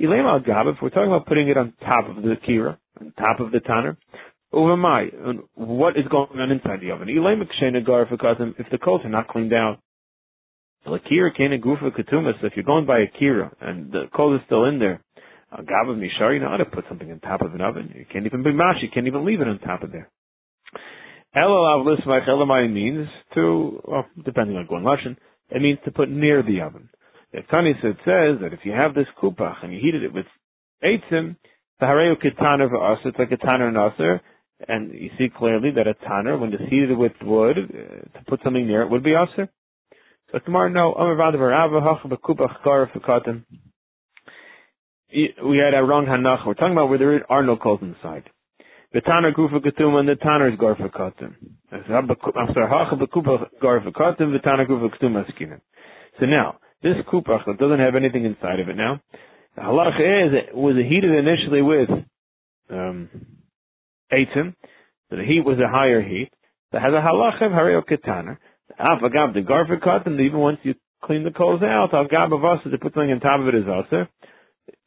Ilema 0.00 0.40
al 0.48 0.68
if 0.68 0.76
we're 0.80 0.90
talking 0.90 1.12
about 1.12 1.26
putting 1.26 1.48
it 1.48 1.56
on 1.56 1.74
top 1.80 2.08
of 2.08 2.22
the 2.22 2.36
kira, 2.48 2.78
on 3.00 3.12
top 3.18 3.40
of 3.40 3.52
the 3.52 3.60
tanner, 3.60 3.98
my, 4.52 5.06
what 5.54 5.96
is 5.96 6.04
going 6.10 6.38
on 6.38 6.50
inside 6.50 6.80
the 6.80 6.90
oven? 6.90 7.08
If 7.08 8.70
the 8.70 8.78
coals 8.78 9.00
are 9.04 9.08
not 9.08 9.28
cleaned 9.28 9.52
out. 9.52 9.78
If 10.86 11.02
you're 11.10 11.30
going 12.64 12.86
by 12.86 13.00
a 13.00 13.06
kira 13.20 13.52
and 13.60 13.92
the 13.92 14.04
coal 14.14 14.34
is 14.34 14.40
still 14.46 14.64
in 14.64 14.78
there, 14.78 15.02
you 15.58 16.40
know 16.40 16.48
how 16.48 16.56
to 16.56 16.64
put 16.64 16.84
something 16.88 17.10
on 17.10 17.20
top 17.20 17.42
of 17.42 17.54
an 17.54 17.60
oven. 17.60 17.92
You 17.94 18.06
can't 18.10 18.26
even 18.26 18.42
be 18.42 18.52
mash, 18.52 18.76
you 18.82 18.88
can't 18.92 19.06
even 19.06 19.24
leave 19.24 19.40
it 19.40 19.48
on 19.48 19.58
top 19.58 19.82
of 19.82 19.92
there. 19.92 20.08
Elalav 21.36 21.84
lismach 21.84 22.72
means 22.72 23.08
to, 23.34 23.80
well, 23.84 24.06
depending 24.24 24.56
on 24.56 24.66
going 24.66 24.84
lashon, 24.84 25.16
it 25.50 25.62
means 25.62 25.78
to 25.84 25.92
put 25.92 26.08
near 26.10 26.42
the 26.42 26.60
oven. 26.60 26.88
The 27.32 27.42
Tani 27.48 27.74
said 27.80 27.96
says 28.04 28.40
that 28.42 28.52
if 28.52 28.60
you 28.64 28.72
have 28.72 28.94
this 28.94 29.06
kupach 29.20 29.62
and 29.62 29.72
you 29.72 29.80
heated 29.80 30.02
it 30.02 30.12
with 30.12 30.26
eitzim, 30.82 31.36
the 31.78 31.86
hareu 31.86 32.16
kitaner 32.16 32.68
v'aser, 32.68 33.06
it's 33.06 33.18
like 33.18 33.30
a 33.30 33.36
tanner 33.36 33.68
and 33.68 33.76
aser, 33.76 34.20
and 34.68 34.92
you 34.92 35.10
see 35.18 35.28
clearly 35.34 35.70
that 35.72 35.86
a 35.86 35.94
tanner, 35.94 36.36
when 36.36 36.52
heated 36.52 36.96
with 36.96 37.12
wood, 37.22 37.58
uh, 37.58 38.18
to 38.18 38.24
put 38.26 38.40
something 38.44 38.66
near 38.66 38.82
it 38.82 38.90
would 38.90 39.02
be 39.02 39.14
aser. 39.14 39.48
So 40.32 40.38
tomorrow, 40.38 40.68
no. 40.68 40.94
We 45.12 45.58
had 45.58 45.74
a 45.74 45.82
wrong 45.82 46.06
Hanach. 46.06 46.46
We're 46.46 46.54
talking 46.54 46.72
about 46.72 46.88
where 46.88 46.98
there 46.98 47.32
are 47.32 47.42
no 47.42 47.56
coals 47.56 47.80
inside. 47.82 48.30
The 48.92 49.00
Tanner 49.00 49.32
Gufa 49.32 49.60
Ketum 49.64 49.98
and 49.98 50.08
the 50.08 50.16
Tanner's 50.16 50.58
Garfa 50.58 50.90
Katim. 50.90 51.34
I'm 51.72 51.84
sorry, 51.86 52.68
Hacha 52.68 52.96
Garfa 53.62 53.84
the 53.84 54.38
Tanner. 54.42 55.60
So 56.18 56.26
now, 56.26 56.58
this 56.82 56.96
Kupach 57.12 57.46
that 57.46 57.58
doesn't 57.58 57.78
have 57.78 57.94
anything 57.94 58.24
inside 58.24 58.60
of 58.60 58.68
it 58.68 58.76
now, 58.76 59.00
the 59.56 59.62
halacha 59.62 60.26
is 60.26 60.32
it 60.34 60.56
was 60.56 60.76
heated 60.76 61.10
initially 61.10 61.62
with 61.62 61.88
um, 62.70 63.08
Eitzim, 64.12 64.54
so 65.08 65.16
the 65.16 65.24
heat 65.24 65.44
was 65.44 65.58
a 65.58 65.68
higher 65.68 66.02
heat. 66.02 66.30
That 66.72 66.82
has 66.82 66.92
a 66.92 67.00
halacha 67.00 67.46
of 67.46 67.52
Hareo 67.52 67.82
Ketaner. 67.82 68.38
Afagav 68.78 69.34
the 69.34 69.40
Garfa 69.40 69.82
Katim, 69.82 70.20
even 70.20 70.38
once 70.38 70.58
you 70.62 70.74
clean 71.04 71.24
the 71.24 71.30
coals 71.30 71.62
out, 71.62 71.92
Al 71.92 72.06
Gab 72.06 72.32
of 72.32 72.40
to 72.40 72.78
put 72.78 72.94
something 72.94 73.10
on 73.10 73.20
top 73.20 73.40
of 73.40 73.48
it 73.48 73.54
is 73.54 73.64
also 73.68 74.08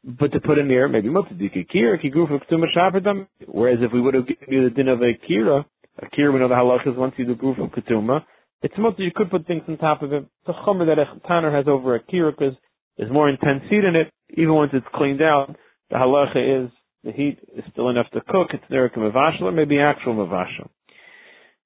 but 0.04 0.32
to 0.32 0.40
put 0.40 0.58
in 0.58 0.68
there 0.68 0.88
maybe 0.88 1.08
mutzadiki 1.08 1.66
kira 1.72 2.02
kigufa 2.02 2.40
ktuma 2.44 2.66
shaperdam. 2.74 3.26
Whereas 3.46 3.78
if 3.80 3.92
we 3.92 4.00
would 4.00 4.14
have 4.14 4.26
given 4.26 4.48
you 4.48 4.68
the 4.68 4.74
din 4.74 4.88
of 4.88 5.00
a 5.00 5.14
kira, 5.28 5.64
a 5.98 6.06
kira 6.06 6.32
we 6.32 6.40
know 6.40 6.48
the 6.48 6.54
halachas 6.54 6.96
once 6.96 7.14
you 7.16 7.24
do 7.24 7.34
gufa 7.34 7.70
ketuma, 7.70 8.24
it's 8.62 8.74
mutzah 8.74 9.00
you 9.00 9.10
could 9.14 9.30
put 9.30 9.46
things 9.46 9.62
on 9.68 9.78
top 9.78 10.02
of 10.02 10.12
it. 10.12 10.26
The 10.46 10.52
chomer 10.52 10.86
that 10.86 10.98
a 10.98 11.06
tanner 11.26 11.54
has 11.54 11.66
over 11.68 11.94
a 11.94 12.00
kira 12.00 12.32
because 12.32 12.54
there's 12.96 13.10
more 13.10 13.28
intense 13.28 13.62
heat 13.70 13.84
in 13.84 13.96
it. 13.96 14.10
Even 14.30 14.54
once 14.54 14.70
it's 14.74 14.86
cleaned 14.94 15.22
out, 15.22 15.56
the 15.90 15.96
halacha 15.96 16.64
is 16.64 16.70
the 17.04 17.12
heat 17.12 17.38
is 17.56 17.64
still 17.72 17.90
enough 17.90 18.10
to 18.12 18.20
cook. 18.22 18.48
It's 18.52 18.64
there 18.70 18.86
a 18.86 19.44
or 19.44 19.52
maybe 19.52 19.78
actual 19.78 20.14
mavashal. 20.14 20.68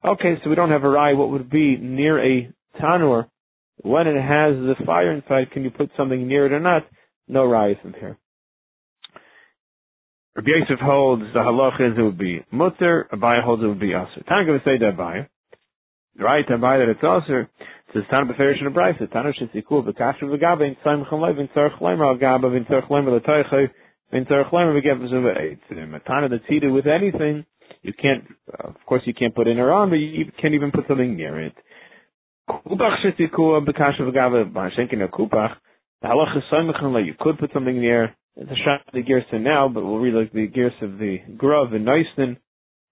Okay, 0.04 0.34
so 0.42 0.50
we 0.50 0.56
don't 0.56 0.70
have 0.70 0.84
a 0.84 0.88
rai. 0.88 1.14
What 1.14 1.30
would 1.30 1.50
be 1.50 1.76
near 1.76 2.18
a 2.22 2.52
tanur 2.80 3.28
when 3.82 4.06
it 4.06 4.20
has 4.20 4.54
the 4.54 4.74
fire 4.84 5.12
inside? 5.12 5.50
Can 5.52 5.64
you 5.64 5.70
put 5.70 5.90
something 5.96 6.26
near 6.26 6.46
it 6.46 6.52
or 6.52 6.60
not? 6.60 6.86
No 7.28 7.44
rai 7.44 7.78
from 7.80 7.94
here. 7.94 8.18
Rabbi 10.36 10.50
Yosef 10.50 10.78
holds 10.80 11.24
the 11.32 11.40
halacha 11.40 11.92
is 11.92 11.98
it 11.98 12.02
would 12.02 12.18
be 12.18 12.44
mutter, 12.52 13.08
Abaye 13.12 13.42
holds 13.42 13.62
it 13.62 13.66
would 13.66 13.80
be 13.80 13.90
aser. 13.90 14.22
Tana 14.28 14.46
going 14.46 14.60
say 14.64 14.78
that 14.78 14.96
Abaye. 14.96 15.26
Right, 16.16 16.46
Abaye 16.46 16.78
that 16.78 16.90
it's 16.90 17.00
aser. 17.02 17.50
Says 17.92 18.04
Tana 18.08 18.32
beferish 18.32 18.58
and 18.58 18.68
a 18.68 18.70
brayse. 18.70 19.12
Tana 19.12 19.32
shesikul 19.32 19.84
v'kasher 19.84 20.22
v'gabe 20.22 20.68
in 20.68 20.76
tzayim 20.84 21.08
chalev 21.08 21.40
in 21.40 21.48
tzarech 21.48 21.80
leimer 21.80 22.06
al 22.06 22.18
gabe 22.18 22.56
in 22.56 22.64
tzarech 22.66 22.88
leimer 22.88 23.20
l'toiche 23.20 23.70
in 24.12 24.26
A 24.30 26.28
that's 26.28 26.44
heated 26.48 26.70
with 26.72 26.86
anything, 26.86 27.44
you 27.82 27.92
can't, 27.92 28.24
of 28.60 28.74
course 28.86 29.02
you 29.04 29.14
can't 29.14 29.34
put 29.34 29.46
in 29.48 29.58
her 29.58 29.72
on, 29.72 29.90
but 29.90 29.96
you 29.96 30.30
can't 30.40 30.54
even 30.54 30.70
put 30.70 30.86
something 30.88 31.16
near 31.16 31.40
it. 31.40 31.54
The 32.48 32.54
halacha 36.04 37.06
you 37.06 37.14
could 37.18 37.38
put 37.38 37.52
something 37.52 37.80
near 37.80 38.14
the 38.38 38.56
shot 38.64 38.82
the 38.92 39.02
gersa 39.02 39.40
now, 39.40 39.68
but 39.68 39.84
we'll 39.84 39.98
read 39.98 40.14
like 40.14 40.32
the 40.32 40.46
gears 40.46 40.72
of 40.80 40.98
the 40.98 41.18
Grove 41.36 41.72
and 41.72 41.84
Neuston, 41.86 42.36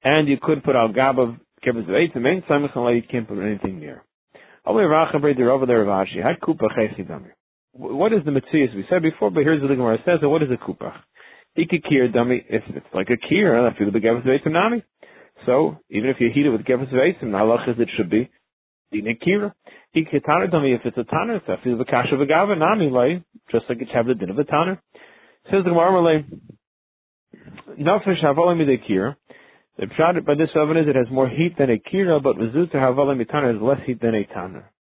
and 0.03 0.29
you 0.29 0.39
could 0.43 0.65
put 0.65 0.75
al 0.75 0.89
gabav 0.89 1.39
kebbez 1.65 1.87
v'eitzim 1.87 2.21
main 2.21 2.43
samichan 2.51 2.97
you 2.97 3.03
can't 3.09 3.29
put 3.29 3.39
anything 3.39 3.79
near. 3.79 4.03
Only. 4.65 4.85
What 7.79 8.13
is 8.13 8.21
the 8.25 8.31
mitzvah? 8.31 8.75
We 8.75 8.87
said 8.89 9.03
before, 9.03 9.31
but 9.31 9.43
here's 9.43 9.61
what 9.61 9.69
the 9.69 9.75
Gemara 9.77 9.99
says. 10.05 10.21
So 10.23 10.29
what 10.31 10.43
is 10.43 10.49
a 10.51 10.57
kupach? 10.57 10.95
Ikikir 11.59 12.13
dummy. 12.13 12.45
If 12.49 12.63
it's 12.69 12.87
like 12.95 13.09
a 13.11 13.17
kir, 13.17 13.67
I 13.67 13.77
feel 13.77 13.93
the 13.93 13.99
gevis 13.99 14.25
v'eitzim 14.27 14.53
nami. 14.53 14.83
So 15.45 15.77
even 15.91 16.09
if 16.09 16.17
you 16.19 16.31
heat 16.33 16.47
it 16.47 16.51
with 16.51 16.63
v'eitzim, 16.63 17.21
the 17.21 17.27
halach 17.27 17.69
is 17.69 17.77
it 17.79 17.91
should 17.97 18.09
be 18.09 18.31
dinekira. 18.95 19.53
Ikitana. 19.95 20.75
If 20.75 20.87
it's 20.87 20.97
a 20.97 21.05
tanner, 21.05 21.41
I 21.47 21.63
feel 21.63 21.77
the 21.77 21.85
kasha 21.85 22.15
v'gava 22.15 22.59
nami 22.59 22.89
like 22.89 23.23
just 23.51 23.67
like 23.69 23.83
it 23.83 23.89
have 23.95 24.07
the 24.07 24.15
din 24.15 24.31
of 24.31 24.39
a 24.39 24.45
tanner. 24.45 24.81
Says 25.51 25.63
the 25.65 25.71
Gemara 25.71 25.93
Malay, 25.93 26.25
Nafesh 27.79 28.23
havolim 28.25 28.59
midekir. 28.59 29.17
The 29.79 29.87
pshat 29.87 30.25
by 30.25 30.35
this 30.35 30.49
oven 30.55 30.79
is 30.79 30.89
it 30.89 30.97
has 30.97 31.11
more 31.11 31.29
heat 31.29 31.57
than 31.59 31.71
a 31.71 31.77
kira, 31.77 32.23
but 32.23 32.37
v'zuta 32.37 32.75
havolim 32.77 33.23
mitana 33.23 33.53
has 33.53 33.63
less 33.63 33.81
heat 33.87 34.01
than 34.01 34.15
a 34.15 34.25
tanner. 34.25 34.71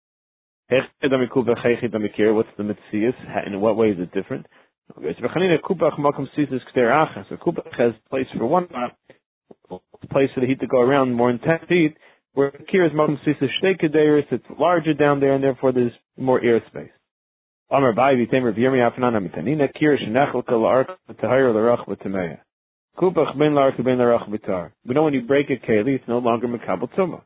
What's 0.68 0.88
the 1.00 2.62
mitzias? 2.62 3.46
In 3.46 3.60
what 3.60 3.76
way 3.76 3.88
is 3.88 3.98
it 4.00 4.12
different? 4.12 4.46
So 4.88 5.00
kupach 7.36 7.78
has 7.78 7.92
place 8.10 8.26
for 8.36 8.46
one 8.46 8.68
place 10.10 10.30
for 10.34 10.40
the 10.40 10.46
heat 10.46 10.60
to 10.60 10.66
go 10.66 10.80
around 10.80 11.12
more 11.14 11.30
intense 11.30 11.64
heat, 11.68 11.96
where 12.34 12.50
kir 12.50 12.84
is 12.84 12.92
makom 12.92 13.16
sisas 13.26 13.48
shtei 13.62 13.76
it's 14.30 14.44
larger 14.58 14.94
down 14.94 15.20
there, 15.20 15.34
and 15.34 15.42
therefore 15.42 15.72
there's 15.72 15.92
more 16.16 16.40
air 16.42 16.60
space. 16.68 16.90
Amar 17.70 17.92
Bai 17.94 18.14
Vitem 18.14 18.44
Rav 18.44 18.54
Yirmi 18.54 18.78
Afanana 18.78 19.20
Mitanina 19.20 19.68
Kir 19.72 19.98
Shenechel 19.98 20.46
Kal 20.46 20.64
Ark 20.64 20.88
V'Tahir 21.10 21.52
L'Rach 21.52 21.86
V'Tameya. 21.86 22.38
Kupach 22.96 23.36
Ben 23.36 23.54
L'Ark 23.54 23.76
Ben 23.78 23.98
V'Tar. 23.98 24.70
We 24.84 24.94
know 24.94 25.02
when 25.02 25.14
you 25.14 25.22
break 25.22 25.50
a 25.50 25.56
keli, 25.56 25.96
it's 25.96 26.06
no 26.06 26.18
longer 26.18 26.46
Mekabel 26.46 26.88
Tumah. 26.96 27.22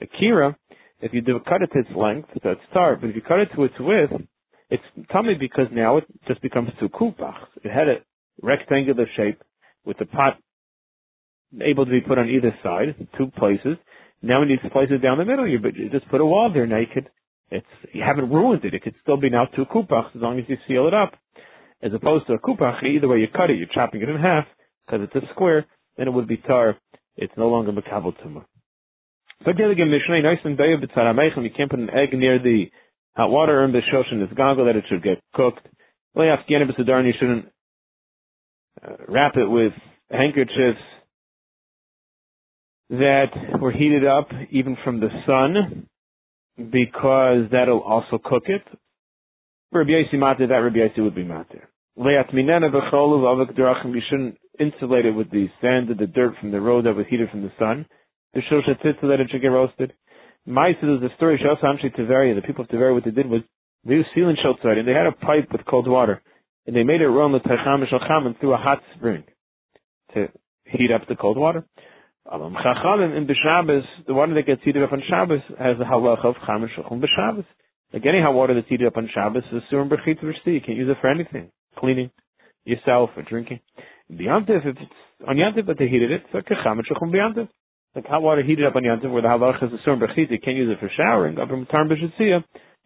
A 0.00 0.06
kira, 0.06 0.54
if 1.02 1.12
you 1.12 1.20
do 1.20 1.38
cut 1.40 1.62
it 1.62 1.70
to 1.72 1.80
its 1.80 1.90
length, 1.96 2.28
that's 2.42 2.60
tar. 2.72 2.96
But 2.96 3.10
if 3.10 3.16
you 3.16 3.22
cut 3.22 3.40
it 3.40 3.50
to 3.56 3.64
its 3.64 3.74
width, 3.78 4.12
it's 4.70 4.82
tummy 5.12 5.34
because 5.34 5.66
now 5.72 5.98
it 5.98 6.04
just 6.26 6.40
becomes 6.40 6.70
two 6.80 6.88
kupach. 6.88 7.34
It 7.62 7.70
had 7.70 7.88
a 7.88 7.96
rectangular 8.40 9.06
shape 9.16 9.42
with 9.84 9.98
the 9.98 10.06
pot 10.06 10.38
able 11.60 11.84
to 11.84 11.90
be 11.90 12.00
put 12.00 12.18
on 12.18 12.30
either 12.30 12.56
side, 12.62 13.08
two 13.18 13.26
places. 13.36 13.76
Now 14.22 14.40
we 14.40 14.46
need 14.46 14.60
to 14.62 14.70
place 14.70 14.88
it 14.90 15.02
down 15.02 15.18
the 15.18 15.24
middle. 15.24 15.46
You, 15.46 15.58
just 15.90 16.08
put 16.08 16.20
a 16.20 16.24
wall 16.24 16.50
there 16.54 16.66
naked. 16.66 17.10
It's 17.50 17.66
you 17.92 18.02
haven't 18.06 18.30
ruined 18.30 18.64
it. 18.64 18.72
It 18.72 18.82
could 18.82 18.94
still 19.02 19.18
be 19.18 19.28
now 19.28 19.46
two 19.46 19.64
kupachs 19.66 20.14
as 20.16 20.22
long 20.22 20.38
as 20.38 20.44
you 20.48 20.56
seal 20.66 20.86
it 20.86 20.94
up, 20.94 21.12
as 21.82 21.92
opposed 21.92 22.28
to 22.28 22.34
a 22.34 22.38
kupach. 22.38 22.82
Either 22.84 23.08
way 23.08 23.18
you 23.18 23.26
cut 23.28 23.50
it, 23.50 23.58
you're 23.58 23.66
chopping 23.66 24.00
it 24.00 24.08
in 24.08 24.16
half 24.16 24.46
because 24.86 25.00
it's 25.02 25.24
a 25.24 25.28
square. 25.34 25.66
Then 25.98 26.08
it 26.08 26.12
would 26.12 26.28
be 26.28 26.38
tar. 26.38 26.78
It's 27.16 27.34
no 27.36 27.48
longer 27.48 27.72
makabel 27.72 28.14
tumah. 28.24 28.44
The 29.44 29.50
again, 29.50 29.90
Mishnah, 29.90 31.42
You 31.42 31.50
can't 31.56 31.70
put 31.70 31.80
an 31.80 31.90
egg 31.90 32.16
near 32.16 32.38
the 32.38 32.66
hot 33.16 33.30
water 33.30 33.64
in 33.64 33.72
the 33.72 33.80
shoshin 33.92 34.22
is 34.22 34.30
gago 34.36 34.66
that 34.66 34.76
it 34.76 34.84
should 34.88 35.02
get 35.02 35.20
cooked. 35.34 35.66
You 36.14 37.12
shouldn't 37.18 37.46
uh, 38.82 38.92
wrap 39.08 39.36
it 39.36 39.46
with 39.46 39.72
handkerchiefs 40.10 40.78
that 42.90 43.58
were 43.60 43.72
heated 43.72 44.06
up 44.06 44.28
even 44.50 44.76
from 44.84 45.00
the 45.00 45.08
sun 45.26 45.86
because 46.56 47.46
that'll 47.50 47.80
also 47.80 48.18
cook 48.22 48.44
it. 48.46 48.62
Rabbi 49.72 49.90
Yossi 49.90 50.14
matir, 50.14 50.48
that 50.48 50.56
Rabbi 50.56 50.76
Yossi 50.76 51.02
would 51.02 51.14
be 51.14 51.24
matir. 51.24 51.62
You 51.96 54.02
shouldn't 54.08 54.38
insulate 54.60 55.06
it 55.06 55.12
with 55.12 55.30
the 55.30 55.48
sand 55.60 55.90
or 55.90 55.94
the 55.94 56.06
dirt 56.06 56.34
from 56.40 56.50
the 56.50 56.60
road 56.60 56.84
that 56.84 56.94
was 56.94 57.06
heated 57.08 57.30
from 57.30 57.42
the 57.42 57.52
sun. 57.58 57.86
The 58.34 58.40
shosha 58.50 58.76
so 59.00 59.08
that 59.08 59.20
it 59.20 59.28
should 59.30 59.42
get 59.42 59.48
roasted. 59.48 59.92
Ma'aser, 60.48 60.80
there's 60.80 61.10
a 61.10 61.14
story, 61.16 61.38
Shasa 61.38 61.64
Amshi 61.64 61.94
Tiveria, 61.96 62.34
the 62.34 62.42
people 62.42 62.64
of 62.64 62.70
Tiveria, 62.70 62.94
what 62.94 63.04
they 63.04 63.12
did 63.12 63.28
was, 63.28 63.42
they 63.84 63.94
used 63.94 64.08
sealing 64.14 64.36
shotzai, 64.36 64.78
and 64.78 64.88
they 64.88 64.92
had 64.92 65.06
a 65.06 65.12
pipe 65.12 65.48
with 65.52 65.64
cold 65.66 65.86
water, 65.86 66.20
and 66.66 66.74
they 66.74 66.82
made 66.82 67.00
it 67.00 67.06
run 67.06 67.32
the 67.32 67.38
Tacham 67.38 67.84
Shalcham 67.86 68.38
through 68.40 68.54
a 68.54 68.56
hot 68.56 68.80
spring 68.96 69.24
to 70.14 70.28
heat 70.64 70.90
up 70.92 71.06
the 71.08 71.16
cold 71.16 71.36
water. 71.36 71.64
Um, 72.30 72.56
Chachalim 72.64 73.16
in 73.16 73.26
B'Shabbos, 73.26 73.82
the 74.06 74.14
water 74.14 74.34
that 74.34 74.46
gets 74.46 74.62
heated 74.64 74.82
up 74.82 74.92
on 74.92 75.02
Shabbos 75.08 75.40
has 75.58 75.76
the 75.78 75.84
halach 75.84 76.24
of 76.24 76.34
Cham 76.46 76.68
Shulchan 76.76 77.02
B'Shabbos. 77.02 77.44
Like 77.92 78.06
any 78.06 78.22
hot 78.22 78.34
water 78.34 78.54
that's 78.54 78.68
heated 78.68 78.86
up 78.86 78.96
on 78.96 79.08
Shabbos 79.12 79.42
is 79.52 79.62
Surim 79.70 79.90
B'Chit 79.90 80.22
You 80.22 80.60
can't 80.60 80.78
use 80.78 80.88
it 80.88 80.96
for 81.00 81.10
anything. 81.10 81.50
Cleaning 81.76 82.10
yourself 82.64 83.10
or 83.16 83.22
drinking. 83.22 83.60
B'Yantiv, 84.10 84.66
if 84.66 84.76
it's 84.76 84.80
on 85.26 85.36
Yantiv 85.36 85.66
but 85.66 85.78
they 85.78 85.88
heated 85.88 86.12
it, 86.12 86.22
like 86.32 86.46
a 86.46 86.54
Cham 86.62 86.78
Shulchan 86.78 87.12
B'Yantiv. 87.12 87.48
Like 87.94 88.06
hot 88.06 88.22
water 88.22 88.42
heated 88.42 88.64
up 88.64 88.76
on 88.76 88.82
Yantiv 88.82 89.12
where 89.12 89.22
the 89.22 89.28
halach 89.28 89.62
is 89.62 89.70
a 89.72 89.88
Surim 89.88 90.00
B'Chit 90.00 90.30
you 90.30 90.38
can't 90.38 90.56
use 90.56 90.70
it 90.70 90.80
for 90.80 90.90
showering. 90.96 91.38
Up 91.38 91.50
in 91.50 91.66
Tarm 91.66 91.90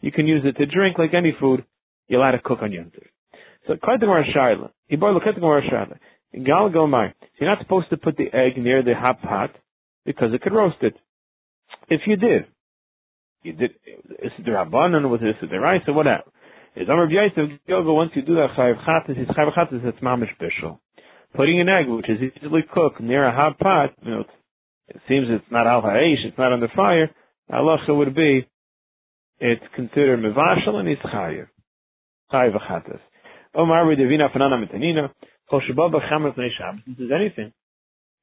you 0.00 0.12
can 0.12 0.26
use 0.26 0.42
it 0.44 0.56
to 0.58 0.66
drink 0.66 0.98
like 0.98 1.14
any 1.14 1.34
food. 1.38 1.64
You're 2.08 2.20
allowed 2.20 2.32
to 2.32 2.40
cook 2.40 2.58
on 2.62 2.70
Yantiv. 2.70 3.06
So, 3.66 3.74
Kait 3.74 4.00
the 4.00 4.06
Gemara 4.06 4.24
Shaila. 4.34 4.70
Ibar 4.90 5.34
Gemara 5.34 5.62
Shaila. 5.62 5.98
Gal 6.44 6.70
Gomar. 6.70 7.12
You're 7.38 7.48
not 7.48 7.60
supposed 7.60 7.90
to 7.90 7.96
put 7.96 8.16
the 8.16 8.26
egg 8.32 8.58
near 8.58 8.82
the 8.82 8.94
hot 8.94 9.22
pot 9.22 9.50
because 10.04 10.34
it 10.34 10.42
could 10.42 10.52
roast 10.52 10.76
it. 10.82 10.94
If 11.88 12.02
you 12.06 12.16
did, 12.16 12.46
you 13.42 13.52
did, 13.52 13.70
is 14.22 14.32
it 14.38 14.44
the 14.44 14.50
Rabbanon, 14.52 15.08
was 15.08 15.20
it 15.22 15.36
the 15.50 15.58
rice, 15.58 15.82
or 15.86 15.94
whatever. 15.94 16.24
Is 16.74 16.88
Amr 16.88 17.08
B'Yaisav, 17.08 17.58
Yoga, 17.66 17.92
once 17.92 18.10
you 18.14 18.22
do 18.22 18.34
that 18.34 18.50
Chayiv 18.56 18.84
Chatas, 18.84 19.16
his 19.16 19.28
Chayiv 19.28 19.54
Chatas, 19.56 19.84
it's 19.84 19.98
mamish 20.00 20.34
special. 20.34 20.80
Putting 21.34 21.60
an 21.60 21.68
egg, 21.68 21.88
which 21.88 22.08
is 22.08 22.18
easily 22.20 22.64
cooked 22.72 23.00
near 23.00 23.26
a 23.26 23.34
hot 23.34 23.58
pot, 23.58 23.94
you 24.02 24.10
know, 24.10 24.24
it 24.88 25.00
seems 25.08 25.26
it's 25.28 25.44
not 25.50 25.66
al 25.66 25.82
ha'esh, 25.82 26.24
it's 26.24 26.38
not 26.38 26.52
under 26.52 26.68
fire, 26.74 27.10
halacha 27.50 27.96
would 27.96 28.14
be, 28.14 28.48
it's 29.38 29.64
considered 29.74 30.20
mevashal 30.20 30.76
and 30.76 30.88
it's 30.88 31.02
chayiv. 31.02 31.48
Chayiv 32.32 32.54
Chatas. 32.68 33.00
Omar 33.54 33.84
Devina 33.84 34.30
Fanana 34.34 34.62
Mitanina, 34.62 35.10
this 35.48 35.62
is 36.98 37.10
anything 37.14 37.52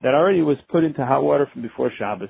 that 0.02 0.14
already 0.14 0.42
was 0.42 0.58
put 0.70 0.84
into 0.84 1.06
hot 1.06 1.24
water 1.24 1.48
from 1.52 1.62
before 1.62 1.92
Shabbos. 1.98 2.30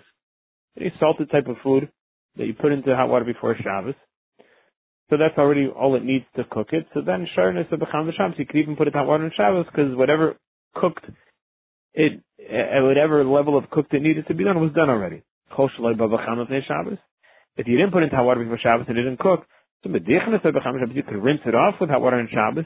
Any 0.80 0.94
salted 1.00 1.32
type 1.32 1.48
of 1.48 1.56
food 1.64 1.90
that 2.38 2.46
you 2.46 2.54
put 2.54 2.72
into 2.72 2.96
hot 2.96 3.10
water 3.10 3.26
before 3.26 3.56
Shabbos. 3.62 3.96
So 5.10 5.18
that's 5.18 5.38
already 5.38 5.68
all 5.68 5.96
it 5.96 6.04
needs 6.04 6.26
to 6.36 6.44
cook 6.50 6.68
it. 6.72 6.88
So 6.94 7.02
then 7.02 7.28
sharness 7.36 7.68
of 7.72 7.80
Becham 7.80 8.12
Shabbos, 8.16 8.36
you 8.38 8.46
could 8.46 8.58
even 8.58 8.76
put 8.76 8.88
it 8.88 8.94
in 8.94 9.00
hot 9.00 9.08
water 9.08 9.26
in 9.26 9.32
Shabbos 9.36 9.66
because 9.66 9.96
whatever 9.96 10.38
cooked 10.76 11.06
it, 11.94 12.22
at 12.40 12.82
whatever 12.82 13.24
level 13.24 13.58
of 13.58 13.70
cooked 13.70 13.94
it 13.94 14.02
needed 14.02 14.28
to 14.28 14.34
be 14.34 14.44
done 14.44 14.60
was 14.60 14.74
done 14.74 14.90
already. 14.90 15.24
If 17.56 17.68
you 17.68 17.78
didn't 17.78 17.92
put 17.92 18.04
into 18.04 18.16
hot 18.16 18.26
water 18.26 18.44
before 18.44 18.60
Shabbos 18.62 18.86
and 18.90 18.98
it 18.98 19.04
didn't 19.04 19.20
cook, 19.20 19.46
so 19.84 19.90
you 19.90 21.04
could 21.04 21.24
rinse 21.24 21.42
it 21.46 21.56
off 21.56 21.76
with 21.80 21.90
hot 21.90 22.02
water 22.02 22.20
in 22.20 22.28
Shabbos 22.32 22.66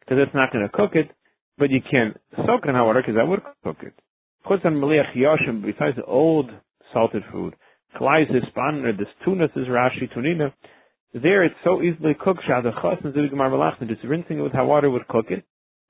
because 0.00 0.18
it's 0.20 0.34
not 0.34 0.52
going 0.52 0.64
to 0.64 0.70
cook 0.72 0.94
it 0.94 1.10
but 1.58 1.70
you 1.70 1.80
can't 1.88 2.16
soak 2.36 2.64
it 2.64 2.68
in 2.68 2.74
hot 2.74 2.86
water 2.86 3.02
because 3.02 3.16
that 3.16 3.28
would 3.28 3.42
cook 3.62 3.76
it. 3.82 3.94
On 4.46 5.62
besides 5.62 5.96
the 5.96 6.04
old 6.04 6.50
salted 6.92 7.22
food, 7.32 7.54
kalais 7.98 8.24
is 8.30 8.42
or 8.56 8.92
this 8.92 9.08
tunas 9.24 9.50
is 9.56 9.68
rashi 9.68 10.12
tunina, 10.14 10.52
there 11.14 11.44
it's 11.44 11.54
so 11.64 11.80
easily 11.80 12.14
cooked, 12.18 12.42
and 12.48 13.88
just 13.88 14.04
rinsing 14.04 14.38
it 14.38 14.42
with 14.42 14.52
hot 14.52 14.66
water 14.66 14.90
would 14.90 15.06
cook 15.08 15.26
it. 15.30 15.44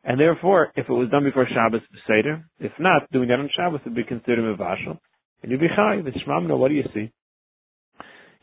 And 0.04 0.20
therefore, 0.20 0.70
if 0.76 0.88
it 0.88 0.92
was 0.92 1.08
done 1.10 1.24
before 1.24 1.46
Shabbos, 1.48 1.80
Seder, 2.06 2.44
if 2.58 2.72
not, 2.78 3.10
doing 3.10 3.28
that 3.28 3.38
on 3.40 3.48
Shabbos 3.56 3.80
would 3.84 3.94
be 3.94 4.04
considered 4.04 4.44
mevashal. 4.44 4.98
And 5.42 5.50
you'd 5.50 5.60
be 5.60 5.68
chai, 5.68 6.02
the 6.02 6.10
shmamno, 6.10 6.58
what 6.58 6.68
do 6.68 6.74
you 6.74 6.84
see? 6.92 7.10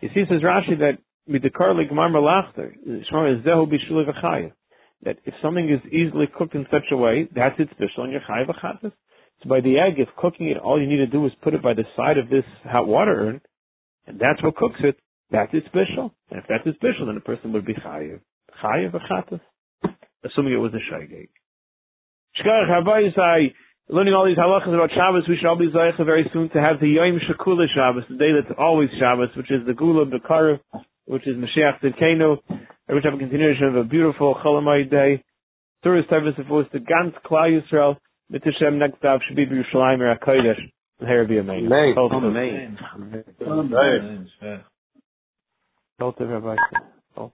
You 0.02 0.10
see, 0.14 0.24
says 0.28 0.42
Rashi 0.42 0.80
that, 0.80 0.98
zehu 3.46 4.52
that 5.04 5.18
if 5.26 5.34
something 5.42 5.70
is 5.70 5.92
easily 5.92 6.26
cooked 6.38 6.56
in 6.56 6.66
such 6.72 6.92
a 6.92 6.98
way, 6.98 7.28
that's 7.36 7.60
its 7.60 7.72
special 7.72 8.04
and 8.04 8.12
your 8.12 8.22
chayiv 8.22 8.48
achatas. 8.50 8.92
So 9.42 9.50
by 9.50 9.62
the 9.62 9.80
egg, 9.80 9.96
if 9.98 10.10
cooking 10.16 10.50
it, 10.50 10.58
all 10.58 10.80
you 10.80 10.88
need 10.88 10.98
to 10.98 11.08
do 11.08 11.26
is 11.26 11.32
put 11.42 11.54
it 11.56 11.64
by 11.64 11.74
the 11.74 11.86
side 11.96 12.18
of 12.18 12.30
this 12.30 12.44
hot 12.64 12.88
water 12.88 13.14
urn, 13.14 13.42
and 14.06 14.20
that's 14.20 14.42
what 14.44 14.56
cooks 14.56 14.80
it. 14.84 14.98
That's 15.32 15.52
its 15.54 15.66
special. 15.68 16.14
And 16.30 16.40
if 16.40 16.46
that's 16.48 16.66
its 16.66 16.78
special, 16.78 17.08
then 17.08 17.16
the 17.16 17.22
person 17.22 17.54
would 17.54 17.66
be 17.66 17.74
chayiv. 17.74 18.20
Chayiv 18.64 18.94
achatas. 18.94 19.42
Assuming 20.24 20.54
it 20.54 20.58
was 20.58 20.74
a 20.74 20.94
shaygeg. 20.94 21.30
Shkarach 22.40 22.70
Habayisai, 22.70 23.54
learning 23.90 24.14
all 24.14 24.26
these 24.26 24.38
halachas 24.38 24.74
about 24.74 24.92
Shabbos, 24.92 25.28
we 25.28 25.38
should 25.38 25.48
all 25.48 25.58
be 25.58 25.70
zaycha 25.70 26.06
very 26.06 26.30
soon 26.32 26.50
to 26.50 26.62
have 26.62 26.80
the 26.80 26.88
Yom 26.88 27.20
Shakula 27.20 27.66
Shabbos, 27.74 28.04
the 28.10 28.16
day 28.16 28.32
that's 28.32 28.56
always 28.58 28.90
Shabbos, 29.00 29.30
which 29.36 29.52
is 29.52 29.66
the 29.68 29.74
Gula 29.74 30.06
B'Karev, 30.06 30.60
which 31.06 31.28
is 31.28 31.36
Mashiach 31.36 31.82
Tzidkenu, 31.84 32.38
which 32.90 33.04
have 33.04 33.14
a 33.14 33.18
continuation 33.18 33.66
of 33.66 33.76
a 33.76 33.84
beautiful 33.84 34.36
Cholamai 34.36 34.90
day. 34.90 35.24
Tourist 35.84 36.10
service 36.10 36.34
if 36.38 36.46
it 36.46 36.52
was 36.52 36.68
the 36.72 36.80
Gans 36.80 37.14
Klal 37.26 37.60
Yisrael, 37.60 37.98
mit 38.30 38.44
Hashem 38.44 38.80
next 38.80 39.02
time 39.02 39.20
should 39.28 39.36
be 39.36 39.46
Yerushalayim 39.46 40.00
or 40.00 40.16
HaKodesh, 40.16 40.60
and 41.00 41.10
here 41.10 41.26
be 41.28 41.40
Amen. 41.40 41.66
Amen. 41.66 41.96
Amen. 41.98 42.86
Amen. 43.42 44.30
Amen. 44.42 44.62
Both 46.00 46.20
of 46.20 46.30
Rabbi. 46.30 46.56
Both. 47.16 47.32